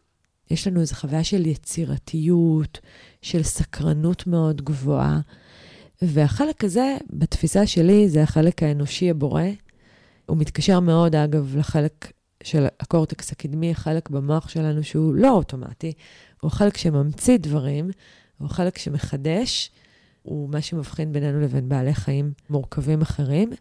יש 0.52 0.68
לנו 0.68 0.82
איזו 0.82 0.96
חוויה 0.96 1.24
של 1.24 1.46
יצירתיות, 1.46 2.80
של 3.22 3.44
סקרנות 3.44 4.28
מאוד 4.28 4.62
גבוהה, 4.62 5.20
והחלק 6.02 6.64
הזה, 6.64 6.98
בתפיסה 7.10 7.68
שלי, 7.68 8.10
זה 8.10 8.24
החלק 8.24 8.64
האנושי 8.64 9.10
הבורא. 9.10 9.44
הוא 10.26 10.38
מתקשר 10.38 10.80
מאוד, 10.80 11.16
אגב, 11.16 11.56
לחלק 11.58 12.12
של 12.44 12.66
הקורטקס 12.80 13.32
הקדמי, 13.32 13.72
החלק 13.72 14.10
במוח 14.10 14.50
שלנו 14.50 14.84
שהוא 14.84 15.14
לא 15.14 15.32
אוטומטי, 15.32 15.94
הוא 16.42 16.52
חלק 16.52 16.78
שממציא 16.78 17.38
דברים, 17.38 17.90
הוא 18.38 18.50
חלק 18.50 18.78
שמחדש, 18.78 19.72
הוא 20.24 20.50
מה 20.50 20.62
שמבחין 20.62 21.14
בינינו 21.14 21.42
לבין 21.42 21.70
בעלי 21.70 21.94
חיים 21.94 22.32
מורכבים 22.50 23.02
אחרים. 23.02 23.52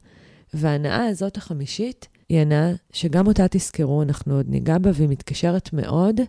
וההנאה 0.55 1.07
הזאת 1.07 1.37
החמישית 1.37 2.09
היא 2.29 2.39
הנאה 2.39 2.73
שגם 2.93 3.27
אותה 3.27 3.49
תזכרו, 3.51 4.03
אנחנו 4.03 4.37
עוד 4.37 4.49
ניגע 4.49 4.79
בה, 4.79 4.91
והיא 4.95 5.09
מתקשרת 5.09 5.73
מאוד 5.73 6.21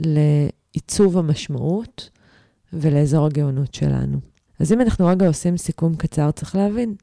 לעיצוב 0.00 1.18
המשמעות 1.18 2.10
ולאזור 2.72 3.26
הגאונות 3.26 3.74
שלנו. 3.74 4.35
אז 4.60 4.72
אם 4.72 4.80
אנחנו 4.80 5.06
רגע 5.06 5.26
עושים 5.26 5.56
סיכום 5.56 5.96
קצר, 5.96 6.30
צריך 6.30 6.56
להבין, 6.56 6.94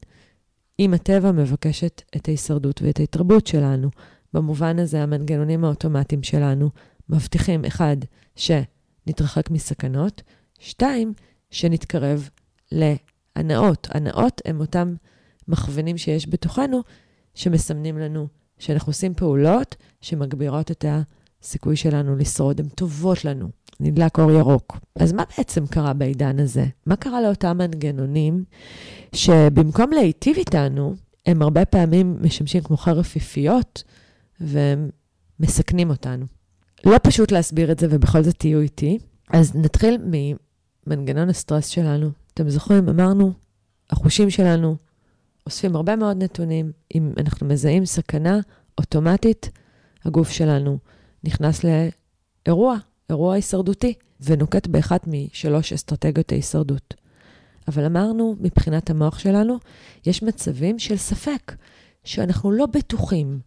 אם 0.78 0.94
הטבע 0.94 1.32
מבקשת 1.32 2.02
את 2.16 2.28
ההישרדות 2.28 2.82
ואת 2.82 3.00
ההתרבות 3.00 3.46
שלנו, 3.46 3.90
במובן 4.32 4.78
הזה 4.78 5.02
המנגנונים 5.02 5.64
האוטומטיים 5.64 6.22
שלנו 6.22 6.70
מבטיחים, 7.08 7.64
אחד, 7.64 7.96
שנתרחק 8.36 9.50
מסכנות, 9.50 10.22
שתיים, 10.58 11.12
שנתקרב 11.50 12.28
להנאות. 12.72 13.88
הנאות 13.90 14.42
הם 14.44 14.60
אותם 14.60 14.94
מכוונים 15.48 15.98
שיש 15.98 16.28
בתוכנו, 16.28 16.82
שמסמנים 17.34 17.98
לנו 17.98 18.28
שאנחנו 18.58 18.90
עושים 18.90 19.14
פעולות 19.14 19.76
שמגבירות 20.00 20.70
את 20.70 20.84
הסיכוי 21.44 21.76
שלנו 21.76 22.16
לשרוד, 22.16 22.60
הן 22.60 22.68
טובות 22.68 23.24
לנו. 23.24 23.48
נדלק 23.80 24.18
אור 24.18 24.30
ירוק. 24.30 24.78
אז 24.96 25.12
מה 25.12 25.22
בעצם 25.38 25.66
קרה 25.66 25.92
בעידן 25.92 26.40
הזה? 26.40 26.66
מה 26.86 26.96
קרה 26.96 27.22
לאותם 27.22 27.58
מנגנונים 27.58 28.44
שבמקום 29.14 29.92
להיטיב 29.92 30.36
איתנו, 30.36 30.94
הם 31.26 31.42
הרבה 31.42 31.64
פעמים 31.64 32.16
משמשים 32.20 32.62
כמו 32.62 32.76
חרפיפיות 32.76 33.82
והם 34.40 34.90
מסכנים 35.40 35.90
אותנו. 35.90 36.26
לא 36.86 36.96
פשוט 37.02 37.32
להסביר 37.32 37.72
את 37.72 37.78
זה, 37.78 37.86
ובכל 37.90 38.22
זאת 38.22 38.38
תהיו 38.38 38.60
איתי. 38.60 38.98
אז 39.30 39.56
נתחיל 39.56 39.98
מנגנון 40.86 41.28
הסטרס 41.28 41.66
שלנו. 41.66 42.10
אתם 42.34 42.48
זוכרים, 42.48 42.88
אמרנו, 42.88 43.32
החושים 43.90 44.30
שלנו 44.30 44.76
אוספים 45.46 45.76
הרבה 45.76 45.96
מאוד 45.96 46.22
נתונים. 46.22 46.72
אם 46.94 47.12
אנחנו 47.18 47.46
מזהים 47.46 47.86
סכנה, 47.86 48.38
אוטומטית 48.78 49.50
הגוף 50.04 50.30
שלנו 50.30 50.78
נכנס 51.24 51.64
לאירוע, 51.64 52.76
אירוע 53.10 53.34
הישרדותי, 53.34 53.94
ונוקט 54.20 54.66
באחת 54.66 55.06
משלוש 55.06 55.72
אסטרטגיות 55.72 56.32
ההישרדות. 56.32 56.94
אבל 57.68 57.84
אמרנו, 57.84 58.36
מבחינת 58.40 58.90
המוח 58.90 59.18
שלנו, 59.18 59.58
יש 60.06 60.22
מצבים 60.22 60.78
של 60.78 60.96
ספק, 60.96 61.52
שאנחנו 62.04 62.52
לא 62.52 62.66
בטוחים. 62.66 63.40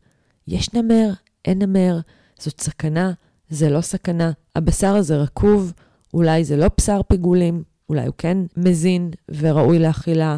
יש 0.48 0.74
נמר, 0.74 1.10
אין 1.46 1.64
נמר, 1.64 2.00
זאת 2.40 2.62
סכנה, 2.62 3.12
זה 3.50 3.70
לא 3.70 3.82
סכנה, 3.82 4.32
הבשר 4.56 4.96
הזה 4.96 5.18
רקוב, 5.18 5.74
אולי 6.14 6.44
זה 6.44 6.58
לא 6.58 6.68
בשר 6.78 7.02
פיגולים, 7.08 7.64
אולי 7.90 8.06
הוא 8.06 8.14
כן 8.18 8.38
מזין 8.58 9.12
וראוי 9.30 9.80
לאכילה. 9.80 10.38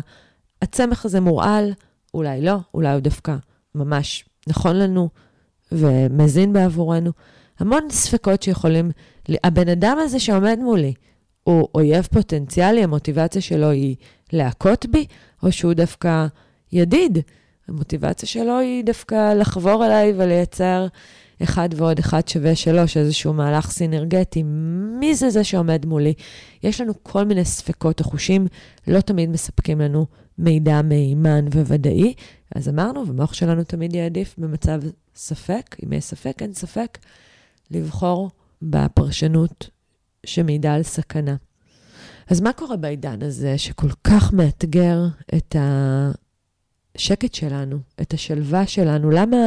הצמח 0.62 1.06
הזה 1.06 1.20
מורעל, 1.20 1.74
אולי 2.14 2.42
לא, 2.42 2.58
אולי 2.74 2.94
הוא 2.94 3.00
דווקא 3.00 3.36
ממש 3.76 4.26
נכון 4.48 4.76
לנו 4.76 5.10
ומזין 5.72 6.54
בעבורנו. 6.54 7.12
המון 7.60 7.90
ספקות 7.90 8.44
שיכולים... 8.44 8.92
הבן 9.44 9.70
אדם 9.70 9.98
הזה 10.02 10.20
שעומד 10.20 10.60
מולי, 10.62 10.94
הוא 11.44 11.68
אויב 11.76 12.08
פוטנציאלי, 12.14 12.84
המוטיבציה 12.84 13.42
שלו 13.42 13.70
היא 13.70 13.96
להכות 14.34 14.86
בי, 14.92 15.06
או 15.44 15.52
שהוא 15.52 15.74
דווקא 15.74 16.28
ידיד. 16.72 17.18
המוטיבציה 17.68 18.30
שלו 18.30 18.60
היא 18.60 18.84
דווקא 18.84 19.34
לחבור 19.34 19.86
אליי 19.86 20.14
ולייצר 20.18 20.88
אחד 21.44 21.70
ועוד 21.76 22.00
אחד 22.00 22.28
שווה 22.28 22.56
שלוש, 22.56 22.98
איזשהו 22.98 23.34
מהלך 23.34 23.72
סינרגטי. 23.72 24.44
מי 25.00 25.16
זה 25.16 25.30
זה 25.30 25.44
שעומד 25.44 25.86
מולי? 25.86 26.14
יש 26.64 26.82
לנו 26.82 26.94
כל 27.04 27.24
מיני 27.24 27.46
ספקות. 27.46 28.02
החושים 28.02 28.48
לא 28.88 29.02
תמיד 29.02 29.30
מספקים 29.30 29.82
לנו 29.82 30.06
מידע 30.40 30.82
מהימן 30.82 31.46
וודאי. 31.48 32.14
אז 32.56 32.70
אמרנו, 32.70 33.08
והמוח 33.08 33.34
שלנו 33.34 33.64
תמיד 33.64 33.96
יעדיף 33.96 34.36
במצב 34.38 34.82
ספק, 35.16 35.76
אם 35.86 35.94
יש 35.94 36.04
ספק, 36.04 36.42
אין 36.42 36.54
ספק, 36.54 36.98
לבחור 37.72 38.30
בפרשנות 38.62 39.70
שמעידה 40.26 40.74
על 40.74 40.84
סכנה. 40.84 41.36
אז 42.28 42.42
מה 42.42 42.54
קורה 42.54 42.78
בעידן 42.78 43.24
הזה 43.24 43.58
שכל 43.58 43.90
כך 44.04 44.34
מאתגר 44.34 45.08
את 45.36 45.56
השקט 46.96 47.34
שלנו, 47.34 47.80
את 48.02 48.14
השלווה 48.14 48.68
שלנו? 48.68 49.10
למה 49.10 49.38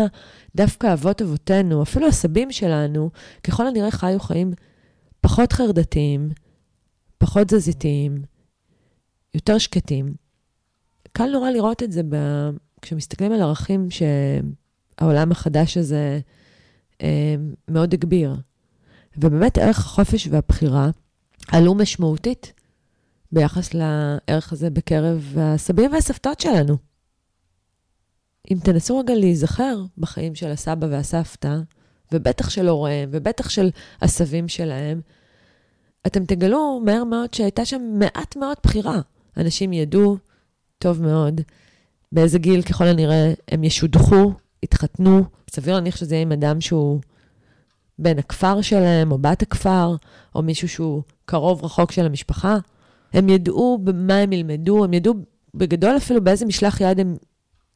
דווקא 0.56 0.92
אבות 0.92 1.22
אבותינו, 1.22 1.82
אפילו 1.82 2.06
הסבים 2.06 2.52
שלנו, 2.52 3.11
ככל 3.42 3.66
הנראה 3.66 3.90
חיו 3.90 4.20
חיים 4.20 4.52
פחות 5.20 5.52
חרדתיים, 5.52 6.30
פחות 7.18 7.49
תזזיתיים, 7.49 8.22
יותר 9.34 9.58
שקטים? 9.58 10.14
קל 11.12 11.26
נורא 11.26 11.50
לראות 11.50 11.83
את 11.83 11.92
זה 11.92 12.02
ב... 12.09 12.16
כשמסתכלים 12.83 13.33
על 13.33 13.42
ערכים 13.42 13.88
שהעולם 13.90 15.33
החדש 15.33 15.76
הזה 15.76 16.21
אה, 17.02 17.35
מאוד 17.69 17.95
הגביר. 17.95 18.37
ובאמת 19.16 19.59
ערך 19.59 19.78
החופש 19.78 20.28
והבחירה 20.31 20.90
עלו 21.49 21.75
משמעותית 21.75 22.52
ביחס 23.33 23.71
לערך 23.75 24.52
הזה 24.52 24.71
בקרב 24.71 25.35
הסבים 25.38 25.92
והסבתות 25.92 26.40
שלנו. 26.40 26.76
אם 28.50 28.59
תנסו 28.64 28.99
רגע 28.99 29.14
להיזכר 29.14 29.85
בחיים 29.99 30.35
של 30.35 30.50
הסבא 30.50 30.87
והסבתא, 30.90 31.57
ובטח 32.12 32.50
של 32.50 32.69
הוריהם, 32.69 33.09
ובטח 33.12 33.50
של 33.50 33.71
הסבים 34.02 34.49
שלהם, 34.49 35.00
אתם 36.07 36.25
תגלו 36.25 36.83
מהר 36.85 37.04
מאוד 37.04 37.35
שהייתה 37.35 37.64
שם 37.64 37.83
מעט 37.99 38.37
מאוד 38.37 38.57
בחירה. 38.62 39.00
אנשים 39.37 39.73
ידעו 39.73 40.16
טוב 40.82 41.02
מאוד 41.02 41.40
באיזה 42.12 42.38
גיל 42.38 42.62
ככל 42.62 42.84
הנראה 42.84 43.32
הם 43.48 43.64
ישודחו, 43.64 44.32
יתחתנו. 44.62 45.24
סביר 45.50 45.74
להניח 45.74 45.96
שזה 45.96 46.14
יהיה 46.14 46.22
עם 46.22 46.32
אדם 46.32 46.60
שהוא 46.60 47.00
בן 47.98 48.18
הכפר 48.18 48.60
שלהם, 48.60 49.12
או 49.12 49.18
בת 49.18 49.42
הכפר, 49.42 49.96
או 50.35 50.42
מישהו 50.42 50.68
שהוא 50.68 51.02
קרוב 51.24 51.64
רחוק 51.64 51.92
של 51.92 52.07
המשפחה. 52.07 52.57
הם 53.12 53.28
ידעו 53.28 53.78
במה 53.85 54.16
הם 54.16 54.33
ילמדו, 54.33 54.85
הם 54.85 54.94
ידעו 54.94 55.14
בגדול 55.54 55.96
אפילו 55.96 56.24
באיזה 56.24 56.46
משלח 56.46 56.80
יד 56.80 57.00
הם 57.00 57.16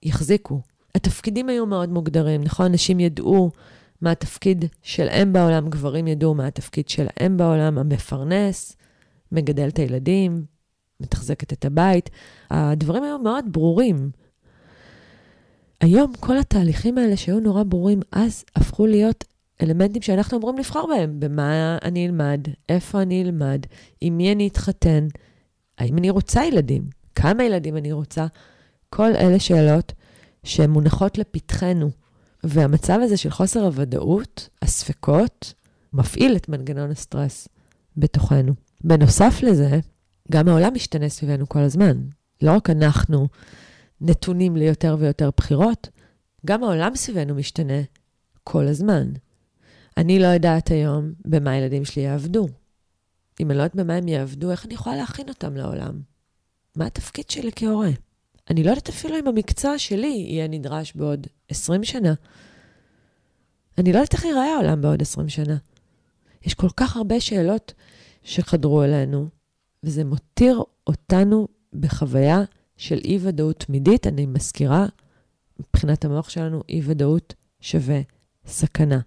יחזיקו. 0.03 0.61
התפקידים 0.95 1.49
היו 1.49 1.67
מאוד 1.67 1.89
מוגדרים, 1.89 2.45
נכון? 2.45 2.67
אנשים 2.67 3.01
ידעו 3.01 3.51
מה 4.01 4.11
התפקיד 4.11 4.65
של 4.83 5.09
אם 5.09 5.33
בעולם, 5.33 5.69
גברים 5.69 6.07
ידעו 6.07 6.35
מה 6.35 6.47
התפקיד 6.47 6.89
של 6.89 7.07
האם 7.17 7.37
בעולם, 7.37 7.79
המפרנס, 7.79 8.77
מגדל 9.33 9.69
את 9.69 9.79
הילדים, 9.79 10.56
מתחזקת 11.01 11.53
את 11.53 11.65
הבית. 11.65 12.11
הדברים 12.51 13.03
היו 13.03 13.19
מאוד 13.19 13.45
ברורים. 13.53 14.11
היום 15.81 16.13
כל 16.21 16.39
התהליכים 16.39 16.99
האלה 16.99 17.17
שהיו 17.17 17.41
נורא 17.41 17.63
ברורים 17.63 18.01
אז, 18.13 18.45
הפכו 18.57 18.87
להיות 18.87 19.25
אלמנטים 19.63 20.03
שאנחנו 20.03 20.39
אמורים 20.39 20.59
לבחור 20.59 20.89
בהם, 20.89 21.21
במה 21.21 21.79
אני 21.83 22.07
אלמד, 22.07 22.41
איפה 22.69 23.03
אני 23.03 23.23
אלמד, 23.23 23.67
עם 24.01 24.17
מי 24.17 24.33
אני 24.33 24.49
אתחתן, 24.49 25.07
האם 25.79 25.99
אני 25.99 26.11
רוצה 26.11 26.45
ילדים, 26.45 26.83
כמה 27.15 27.45
ילדים 27.45 27.77
אני 27.77 27.93
רוצה, 27.93 28.27
כל 28.91 29.17
אלה 29.17 29.39
שאלות 29.39 29.93
שמונחות 30.45 31.19
לפתחנו. 31.19 31.91
והמצב 32.45 32.99
הזה 33.03 33.17
של 33.17 33.31
חוסר 33.31 33.65
הוודאות, 33.65 34.49
הספקות, 34.63 35.55
מפעיל 35.93 36.37
את 36.37 36.49
מנגנון 36.49 36.91
הסטרס 36.91 37.49
בתוכנו. 37.97 38.53
בנוסף 38.85 39.43
לזה, 39.43 39.81
גם 40.33 40.49
העולם 40.49 40.75
משתנה 40.75 41.09
סביבנו 41.09 41.49
כל 41.49 41.59
הזמן. 41.59 42.03
לא 42.43 42.53
רק 42.53 42.71
אנחנו 42.71 43.29
נתונים 44.01 44.57
ליותר 44.57 44.97
ויותר 44.99 45.31
בחירות, 45.37 45.89
גם 46.47 46.65
העולם 46.65 46.97
סביבנו 46.97 47.35
משתנה 47.35 47.81
כל 48.45 48.67
הזמן. 48.67 49.09
אני 49.97 50.19
לא 50.19 50.27
יודעת 50.27 50.71
היום 50.71 51.13
במה 51.25 51.51
הילדים 51.51 51.85
שלי 51.85 52.03
יעבדו. 52.03 52.49
אם 53.41 53.51
אני 53.51 53.59
לא 53.59 53.63
יודעת 53.63 53.77
במה 53.77 53.95
הם 53.95 54.09
יעבדו, 54.09 54.51
איך 54.51 54.67
אני 54.67 54.75
יכולה 54.75 54.97
להכין 54.97 55.29
אותם 55.29 55.57
לעולם? 55.57 56.01
מה 56.77 56.87
התפקיד 56.87 57.31
שלי 57.31 57.51
כהורה? 57.57 57.91
אני 58.51 58.65
לא 58.65 58.71
יודעת 58.71 58.89
אפילו 58.89 59.19
אם 59.19 59.29
המקצוע 59.29 59.79
שלי 59.79 60.27
יהיה 60.29 60.49
נדרש 60.49 60.93
בעוד 60.93 61.27
20 61.49 61.85
שנה. 61.85 62.15
אני 63.79 63.93
לא 63.93 63.99
יודעת 63.99 64.15
איך 64.15 64.25
ייראה 64.25 64.55
העולם 64.55 64.81
בעוד 64.81 65.03
20 65.03 65.29
שנה. 65.29 65.57
יש 66.45 66.55
כל 66.55 66.69
כך 66.77 66.97
הרבה 66.97 67.21
שאלות 67.21 67.73
שחדרו 68.23 68.83
אלינו, 68.83 69.29
וזה 69.87 70.05
מותיר 70.05 70.63
אותנו 70.87 71.49
בחוויה 71.73 72.43
של 72.77 72.99
אי-ודאות 73.05 73.59
תמידית. 73.59 74.07
אני 74.07 74.27
מזכירה, 74.27 74.87
מבחינת 75.61 76.05
המוח 76.05 76.29
שלנו, 76.29 76.63
אי-ודאות 76.69 77.35
שווה 77.61 78.01
סכנה. 78.47 79.01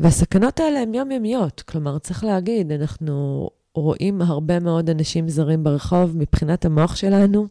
והסכנות 0.00 0.60
האלה 0.60 0.80
הן 0.80 0.94
יומיומיות. 0.94 1.62
כלומר, 1.62 1.98
צריך 1.98 2.24
להגיד, 2.24 2.72
אנחנו 2.72 3.48
רואים 3.74 4.22
הרבה 4.22 4.60
מאוד 4.60 4.90
אנשים 4.90 5.28
זרים 5.28 5.64
ברחוב, 5.64 6.16
מבחינת 6.16 6.64
המוח 6.64 6.96
שלנו, 6.96 7.46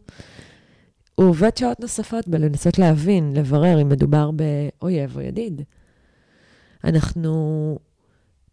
הוא 1.14 1.26
עובד 1.26 1.56
שעות 1.56 1.80
נוספות 1.80 2.28
בלנסות 2.28 2.78
להבין, 2.78 3.32
לברר 3.36 3.82
אם 3.82 3.88
מדובר 3.88 4.30
באויב 4.30 5.16
או 5.16 5.20
ידיד. 5.20 5.62
אנחנו 6.84 7.78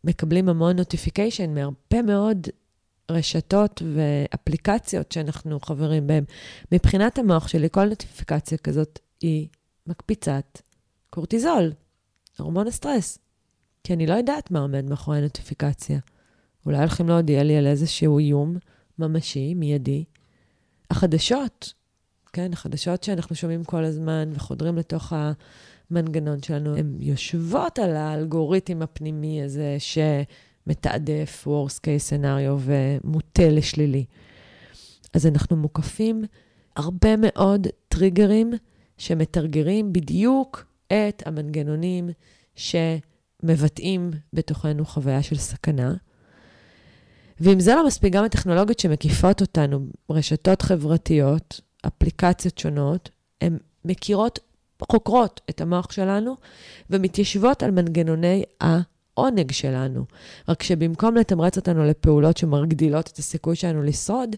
מקבלים 0.04 0.50
המון 0.50 0.76
נוטיפיקיישן 0.76 1.54
מהרבה 1.54 2.02
מאוד 2.06 2.47
רשתות 3.12 3.82
ואפליקציות 3.95 5.12
שאנחנו 5.12 5.60
חברים 5.60 6.08
בהן. 6.08 6.24
מבחינת 6.71 7.19
המוח 7.19 7.47
שלי, 7.47 7.67
כל 7.71 7.86
נוטיפיקציה 7.86 8.58
כזאת 8.58 9.00
היא 9.21 9.47
מקפיצת 9.88 10.62
קורטיזול, 11.10 11.74
הורמון 12.39 12.67
הסטרס. 12.67 13.17
כי 13.84 13.93
אני 13.93 14.08
לא 14.08 14.13
יודעת 14.13 14.52
מה 14.52 14.60
עומד 14.60 14.89
מאחורי 14.89 15.17
הנוטיפיקציה. 15.17 16.00
אולי 16.65 16.78
הולכים 16.78 17.10
להודיע 17.10 17.43
לי 17.43 17.58
על 17.58 17.67
איזשהו 17.67 18.19
איום 18.19 18.58
ממשי, 19.00 19.54
מיידי. 19.54 20.04
החדשות, 20.89 21.74
כן, 22.34 22.54
החדשות 22.54 23.04
שאנחנו 23.04 23.36
שומעים 23.36 23.63
כל 23.63 23.84
הזמן 23.84 24.30
וחודרים 24.34 24.78
לתוך 24.78 25.13
המנגנון 25.91 26.43
שלנו, 26.43 26.76
הן 26.78 26.97
יושבות 27.00 27.80
על 27.80 27.95
האלגוריתם 27.95 28.82
הפנימי 28.82 29.43
הזה 29.43 29.76
שמתעדף 30.65 31.47
worst 31.47 31.78
case 31.78 32.10
scenario 32.10 32.60
ומוטה 32.60 33.50
לשלילי. 33.50 34.06
אז 35.13 35.28
אנחנו 35.28 35.56
מוקפים 35.58 36.24
הרבה 36.76 37.10
מאוד 37.17 37.67
טריגרים 37.88 38.54
שמתרגרים 38.97 39.93
בדיוק 39.93 40.65
את 40.88 41.24
המנגנונים 41.26 42.10
ש... 42.56 42.76
מבטאים 43.43 44.12
בתוכנו 44.34 44.86
חוויה 44.86 45.24
של 45.24 45.38
סכנה. 45.38 45.93
ואם 47.39 47.60
זה 47.60 47.76
לא 47.76 47.88
מספיק, 47.88 48.13
גם 48.13 48.24
הטכנולוגיות 48.24 48.80
שמקיפות 48.80 49.41
אותנו, 49.41 49.86
רשתות 50.10 50.62
חברתיות, 50.62 51.62
אפליקציות 51.88 52.58
שונות, 52.58 53.10
הן 53.41 53.58
מכירות, 53.86 54.39
חוקרות 54.91 55.41
את 55.50 55.62
המוח 55.62 55.91
שלנו 55.91 56.36
ומתיישבות 56.89 57.63
על 57.63 57.71
מנגנוני 57.71 58.43
העונג 59.21 59.51
שלנו. 59.51 60.05
רק 60.47 60.63
שבמקום 60.63 61.15
לתמרץ 61.15 61.57
אותנו 61.57 61.86
לפעולות 61.86 62.38
שמגדילות 62.38 63.07
את 63.07 63.17
הסיכוי 63.17 63.55
שלנו 63.55 63.84
לשרוד, 63.84 64.36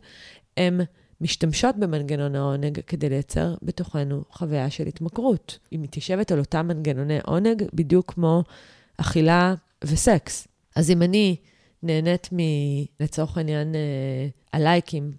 הן 0.57 0.81
משתמשות 1.21 1.75
במנגנון 1.75 2.35
העונג 2.35 2.79
כדי 2.87 3.09
לייצר 3.09 3.55
בתוכנו 3.61 4.23
חוויה 4.31 4.69
של 4.69 4.87
התמכרות. 4.87 5.59
היא 5.71 5.79
מתיישבת 5.79 6.31
על 6.31 6.39
אותם 6.39 6.67
מנגנוני 6.67 7.19
עונג, 7.25 7.63
בדיוק 7.73 8.13
כמו 8.13 8.43
אכילה 8.97 9.53
וסקס. 9.83 10.47
אז 10.75 10.89
אם 10.89 11.01
אני 11.01 11.35
נהנית 11.83 12.29
מ... 12.33 12.37
לצורך 12.99 13.37
העניין, 13.37 13.75
אה, 13.75 14.27
הלייקים 14.53 15.11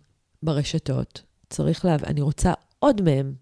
ברשתות, 0.42 1.22
צריך 1.50 1.84
להבין, 1.84 2.08
אני 2.08 2.20
רוצה 2.20 2.52
עוד 2.78 3.02
מהם. 3.02 3.34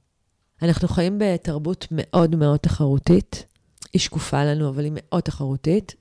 אנחנו 0.62 0.88
חיים 0.88 1.18
בתרבות 1.18 1.86
מאוד 1.90 2.36
מאוד 2.36 2.58
תחרותית. 2.58 3.46
היא 3.92 4.00
שקופה 4.00 4.44
לנו, 4.44 4.68
אבל 4.68 4.84
היא 4.84 4.92
מאוד 4.94 5.22
תחרותית, 5.22 5.94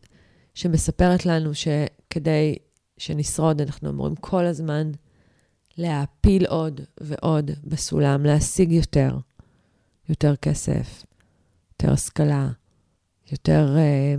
שמספרת 0.53 1.25
לנו 1.25 1.51
שכדי 1.53 2.55
שנשרוד, 2.97 3.61
אנחנו 3.61 3.89
אמורים 3.89 4.15
כל 4.15 4.45
הזמן 4.45 4.91
להעפיל 5.77 6.45
עוד 6.45 6.81
ועוד 7.01 7.51
בסולם, 7.63 8.25
להשיג 8.25 8.71
יותר, 8.71 9.17
יותר 10.09 10.35
כסף, 10.35 11.05
יותר 11.71 11.93
השכלה, 11.93 12.49
יותר 13.31 13.75
אה, 13.77 14.15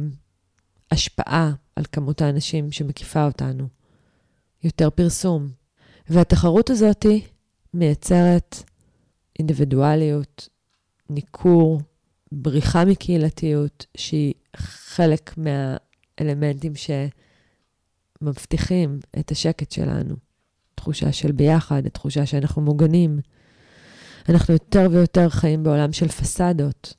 השפעה 0.90 1.52
על 1.76 1.84
כמות 1.92 2.22
האנשים 2.22 2.72
שמקיפה 2.72 3.24
אותנו, 3.24 3.68
יותר 4.64 4.90
פרסום. 4.90 5.48
והתחרות 6.08 6.70
הזאת 6.70 7.06
מייצרת 7.74 8.56
אינדיבידואליות, 9.38 10.48
ניכור, 11.10 11.80
בריחה 12.32 12.84
מקהילתיות, 12.84 13.86
שהיא 13.96 14.34
חלק 14.56 15.34
מהאלמנטים 16.20 16.72
שמבטיחים 18.22 18.98
את 19.18 19.30
השקט 19.30 19.72
שלנו. 19.72 20.14
תחושה 20.74 21.12
של 21.12 21.32
ביחד, 21.32 21.88
תחושה 21.88 22.26
שאנחנו 22.26 22.62
מוגנים. 22.62 23.18
אנחנו 24.28 24.54
יותר 24.54 24.88
ויותר 24.90 25.28
חיים 25.28 25.62
בעולם 25.62 25.92
של 25.92 26.08
פסדות, 26.08 26.94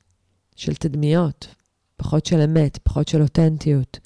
של 0.55 0.75
תדמיות, 0.75 1.47
פחות 1.97 2.25
של 2.25 2.41
אמת, 2.41 2.77
פחות 2.83 3.07
של 3.07 3.21
אותנטיות. 3.21 3.99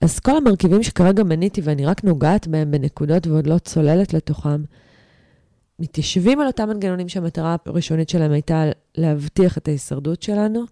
אז 0.00 0.20
כל 0.20 0.36
המרכיבים 0.36 0.82
שכרגע 0.82 1.22
מניתי, 1.22 1.60
ואני 1.64 1.86
רק 1.86 2.04
נוגעת 2.04 2.46
בהם 2.46 2.70
בנקודות 2.70 3.26
ועוד 3.26 3.46
לא 3.46 3.58
צוללת 3.58 4.14
לתוכם, 4.14 4.62
מתיישבים 5.78 6.40
על 6.40 6.46
אותם 6.46 6.68
מנגנונים 6.68 7.08
שהמטרה 7.08 7.56
הראשונית 7.66 8.08
שלהם 8.08 8.32
הייתה 8.32 8.64
להבטיח 8.94 9.58
את 9.58 9.68
ההישרדות 9.68 10.22
שלנו, 10.22 10.64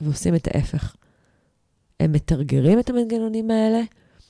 ועושים 0.00 0.34
את 0.34 0.48
ההפך. 0.54 0.96
הם 2.00 2.12
מתרגרים 2.12 2.78
את 2.78 2.90
המנגנונים 2.90 3.50
האלה, 3.50 3.80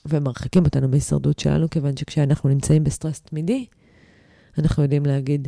ומרחיקים 0.05 0.65
אותנו 0.65 0.87
מהישרדות 0.87 1.39
שלנו, 1.39 1.69
כיוון 1.69 1.97
שכשאנחנו 1.97 2.49
נמצאים 2.49 2.83
בסטרס 2.83 3.21
תמידי, 3.21 3.65
אנחנו 4.59 4.83
יודעים 4.83 5.05
להגיד 5.05 5.47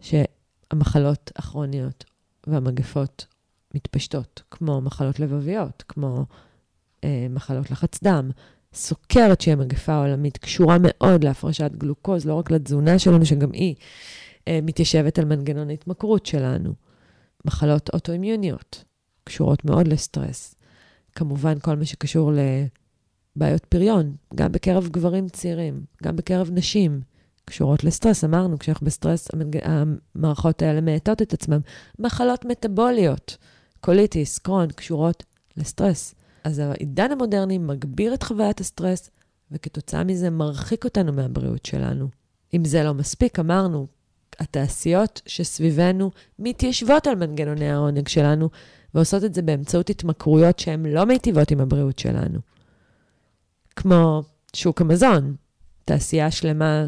שהמחלות 0.00 1.32
הכרוניות 1.36 2.04
והמגפות 2.46 3.26
מתפשטות, 3.74 4.42
כמו 4.50 4.80
מחלות 4.80 5.20
לבביות, 5.20 5.84
כמו 5.88 6.24
אה, 7.04 7.26
מחלות 7.30 7.70
לחץ 7.70 8.02
דם, 8.02 8.30
סוכרת, 8.74 9.40
שהיא 9.40 9.52
המגפה 9.52 9.92
העולמית, 9.92 10.38
קשורה 10.38 10.76
מאוד 10.80 11.24
להפרשת 11.24 11.70
גלוקוז, 11.78 12.26
לא 12.26 12.34
רק 12.34 12.50
לתזונה 12.50 12.98
שלנו, 12.98 13.26
שגם 13.26 13.52
היא 13.52 13.74
אה, 14.48 14.58
מתיישבת 14.62 15.18
על 15.18 15.24
מנגנון 15.24 15.70
ההתמכרות 15.70 16.26
שלנו. 16.26 16.74
מחלות 17.44 17.90
אוטואימיוניות, 17.94 18.84
קשורות 19.24 19.64
מאוד 19.64 19.88
לסטרס. 19.88 20.54
כמובן, 21.14 21.58
כל 21.58 21.76
מה 21.76 21.84
שקשור 21.84 22.32
לבעיות 23.36 23.64
פריון, 23.64 24.16
גם 24.34 24.52
בקרב 24.52 24.88
גברים 24.88 25.28
צעירים, 25.28 25.84
גם 26.02 26.16
בקרב 26.16 26.50
נשים, 26.52 27.00
קשורות 27.44 27.84
לסטרס. 27.84 28.24
אמרנו, 28.24 28.58
כשאנחנו 28.58 28.86
בסטרס. 28.86 29.28
המערכות 30.14 30.62
האלה 30.62 30.80
מאטות 30.80 31.22
את 31.22 31.32
עצמן. 31.32 31.58
מחלות 31.98 32.44
מטבוליות, 32.44 33.36
קוליטיס, 33.80 34.38
קרוהן, 34.38 34.68
קשורות 34.70 35.24
לסטרס. 35.56 36.14
אז 36.44 36.58
העידן 36.58 37.10
המודרני 37.10 37.58
מגביר 37.58 38.14
את 38.14 38.22
חוויית 38.22 38.60
הסטרס, 38.60 39.10
וכתוצאה 39.50 40.04
מזה 40.04 40.30
מרחיק 40.30 40.84
אותנו 40.84 41.12
מהבריאות 41.12 41.66
שלנו. 41.66 42.08
אם 42.54 42.64
זה 42.64 42.82
לא 42.82 42.94
מספיק, 42.94 43.38
אמרנו, 43.38 43.86
התעשיות 44.38 45.22
שסביבנו 45.26 46.10
מתיישבות 46.38 47.06
על 47.06 47.14
מנגנוני 47.14 47.70
העונג 47.70 48.08
שלנו, 48.08 48.48
ועושות 48.94 49.24
את 49.24 49.34
זה 49.34 49.42
באמצעות 49.42 49.90
התמכרויות 49.90 50.58
שהן 50.58 50.86
לא 50.86 51.04
מיטיבות 51.04 51.50
עם 51.50 51.60
הבריאות 51.60 51.98
שלנו. 51.98 52.38
כמו 53.76 54.22
שוק 54.56 54.80
המזון, 54.80 55.36
תעשייה 55.84 56.30
שלמה 56.30 56.86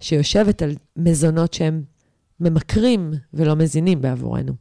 שיושבת 0.00 0.62
על 0.62 0.74
מזונות 0.96 1.54
שהם 1.54 1.82
ממכרים 2.40 3.12
ולא 3.34 3.56
מזינים 3.56 4.00
בעבורנו. 4.00 4.52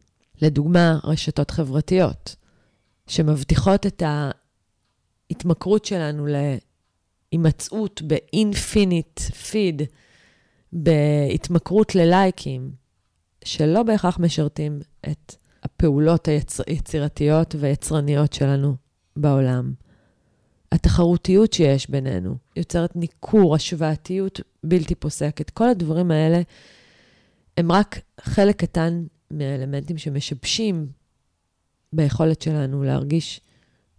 לדוגמה, 0.41 0.99
רשתות 1.03 1.51
חברתיות, 1.51 2.35
שמבטיחות 3.07 3.85
את 3.85 4.03
ההתמכרות 5.29 5.85
שלנו 5.85 6.27
להימצאות 7.31 8.01
באינפיניט 8.01 9.19
פיד, 9.19 9.81
בהתמכרות 10.73 11.95
ללייקים, 11.95 12.71
שלא 13.43 13.83
בהכרח 13.83 14.19
משרתים 14.19 14.79
את 15.11 15.35
הפעולות 15.63 16.27
היצירתיות 16.67 17.55
והיצרניות 17.59 18.33
שלנו 18.33 18.75
בעולם. 19.15 19.73
התחרותיות 20.71 21.53
שיש 21.53 21.89
בינינו 21.89 22.35
יוצרת 22.55 22.95
ניכור, 22.95 23.55
השוואתיות 23.55 24.41
בלתי 24.63 24.95
פוסקת. 24.95 25.49
כל 25.49 25.69
הדברים 25.69 26.11
האלה 26.11 26.41
הם 27.57 27.71
רק 27.71 27.99
חלק 28.21 28.55
קטן 28.55 29.03
מהאלמנטים 29.31 29.97
שמשבשים 29.97 30.87
ביכולת 31.93 32.41
שלנו 32.41 32.83
להרגיש 32.83 33.41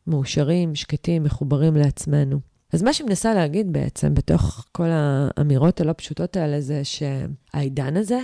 מאושרים, 0.07 0.75
שקטים, 0.75 1.23
מחוברים 1.23 1.77
לעצמנו. 1.77 2.41
אז 2.73 2.83
מה 2.83 2.93
שמנסה 2.93 3.35
להגיד 3.35 3.73
בעצם, 3.73 4.15
בתוך 4.15 4.67
כל 4.73 4.89
האמירות 4.91 5.81
הלא 5.81 5.95
פשוטות 5.97 6.37
האלה, 6.37 6.61
זה 6.61 6.83
שהעידן 6.85 7.97
הזה 7.97 8.19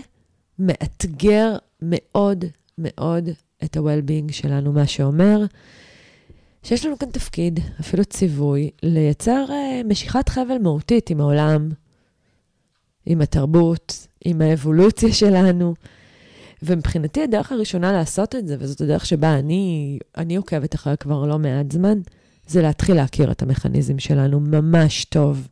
מאתגר 0.59 1.57
מאוד 1.83 2.45
מאוד 2.81 3.29
את 3.65 3.77
ה-well-being 3.77 4.33
שלנו, 4.33 4.73
מה 4.73 4.87
שאומר 4.87 5.45
שיש 6.63 6.87
לנו 6.87 6.99
כאן 6.99 7.11
תפקיד, 7.11 7.61
אפילו 7.81 8.05
ציווי, 8.05 8.71
לייצר 8.83 9.45
uh, 9.49 9.87
משיכת 9.87 10.29
חבל 10.29 10.59
מהותית 10.63 11.11
עם 11.11 11.21
העולם, 11.21 11.69
עם 13.07 13.21
התרבות, 13.21 14.07
עם 14.25 14.41
האבולוציה 14.41 15.13
שלנו. 15.13 15.75
ומבחינתי 16.63 17.23
הדרך 17.23 17.53
הראשונה 17.53 17.93
לעשות 17.93 18.35
את 18.35 18.47
זה, 18.49 18.57
וזאת 18.59 18.81
הדרך 18.81 19.07
שבה 19.07 19.39
אני, 19.39 19.99
אני 20.17 20.37
עוקבת 20.37 20.75
אחרי 20.75 20.97
כבר 20.97 21.27
לא 21.27 21.39
מעט 21.39 21.73
זמן, 21.73 21.99
זה 22.47 22.63
להתחיל 22.63 22.97
להכיר 22.97 23.31
את 23.31 23.43
המכניזם 23.43 23.99
שלנו 23.99 24.41
ממש 24.41 25.05
טוב. 25.05 25.49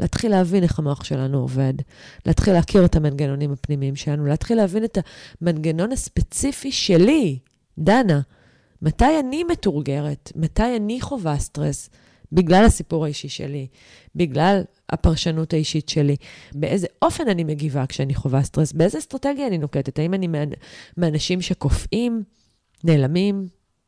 להתחיל 0.00 0.30
להבין 0.30 0.62
איך 0.62 0.78
המוח 0.78 1.04
שלנו 1.04 1.38
עובד, 1.38 1.74
להתחיל 2.26 2.52
להכיר 2.52 2.84
את 2.84 2.96
המנגנונים 2.96 3.52
הפנימיים 3.52 3.96
שלנו, 3.96 4.26
להתחיל 4.26 4.56
להבין 4.56 4.84
את 4.84 4.98
המנגנון 5.40 5.92
הספציפי 5.92 6.72
שלי, 6.72 7.38
דנה. 7.78 8.20
מתי 8.82 9.20
אני 9.20 9.44
מטורגרת? 9.44 10.32
מתי 10.36 10.76
אני 10.76 11.00
חווה 11.00 11.38
סטרס? 11.38 11.90
בגלל 12.32 12.64
הסיפור 12.64 13.04
האישי 13.04 13.28
שלי, 13.28 13.66
בגלל 14.16 14.62
הפרשנות 14.88 15.52
האישית 15.52 15.88
שלי, 15.88 16.16
באיזה 16.54 16.86
אופן 17.02 17.28
אני 17.28 17.44
מגיבה 17.44 17.86
כשאני 17.86 18.14
חווה 18.14 18.42
סטרס, 18.42 18.72
באיזה 18.72 18.98
אסטרטגיה 18.98 19.46
אני 19.46 19.58
נוקטת, 19.58 19.98
האם 19.98 20.14
אני 20.14 20.28
מאנשים 20.96 21.40
שקופאים, 21.40 22.22
נעלמים, 22.84 23.46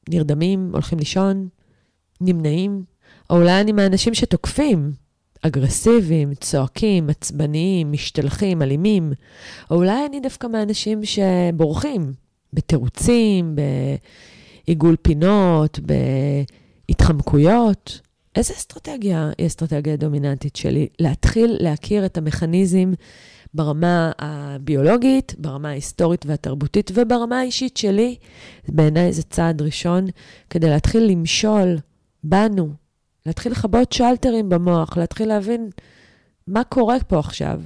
נרדמים, 0.08 0.70
הולכים 0.72 0.98
לישון, 0.98 1.48
נמנעים, 2.20 2.84
או 3.30 3.36
אולי 3.36 3.60
אני 3.60 3.72
מהאנשים 3.72 4.14
שתוקפים, 4.14 4.92
אגרסיביים, 5.42 6.34
צועקים, 6.34 7.10
עצבניים, 7.10 7.92
משתלחים, 7.92 8.62
אלימים, 8.62 9.12
או 9.70 9.76
אולי 9.76 10.06
אני 10.06 10.20
דווקא 10.20 10.46
מהאנשים 10.46 11.00
שבורחים, 11.04 12.12
בתירוצים, 12.52 13.56
בעיגול 14.66 14.96
פינות, 15.02 15.78
בהתחמקויות. 16.88 18.00
איזה 18.36 18.54
אסטרטגיה 18.54 19.30
היא 19.38 19.46
אסטרטגיה 19.46 19.96
דומיננטית 19.96 20.56
שלי? 20.56 20.88
להתחיל 21.00 21.56
להכיר 21.60 22.06
את 22.06 22.18
המכניזם 22.18 22.92
ברמה 23.54 24.12
הביולוגית, 24.18 25.34
ברמה 25.38 25.68
ההיסטורית 25.68 26.26
והתרבותית 26.26 26.90
וברמה 26.94 27.40
האישית 27.40 27.76
שלי. 27.76 28.16
בעיניי 28.68 29.12
זה 29.12 29.22
צעד 29.22 29.62
ראשון 29.62 30.06
כדי 30.50 30.70
להתחיל 30.70 31.02
למשול 31.02 31.76
בנו, 32.24 32.81
להתחיל 33.26 33.52
לכבות 33.52 33.92
שלטרים 33.92 34.48
במוח, 34.48 34.96
להתחיל 34.96 35.28
להבין 35.28 35.70
מה 36.46 36.64
קורה 36.64 36.96
פה 37.00 37.18
עכשיו, 37.18 37.60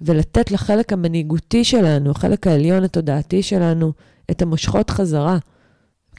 ולתת 0.00 0.50
לחלק 0.50 0.92
המנהיגותי 0.92 1.64
שלנו, 1.64 2.10
החלק 2.10 2.46
העליון 2.46 2.84
התודעתי 2.84 3.42
שלנו, 3.42 3.92
את 4.30 4.42
המושכות 4.42 4.90
חזרה. 4.90 5.38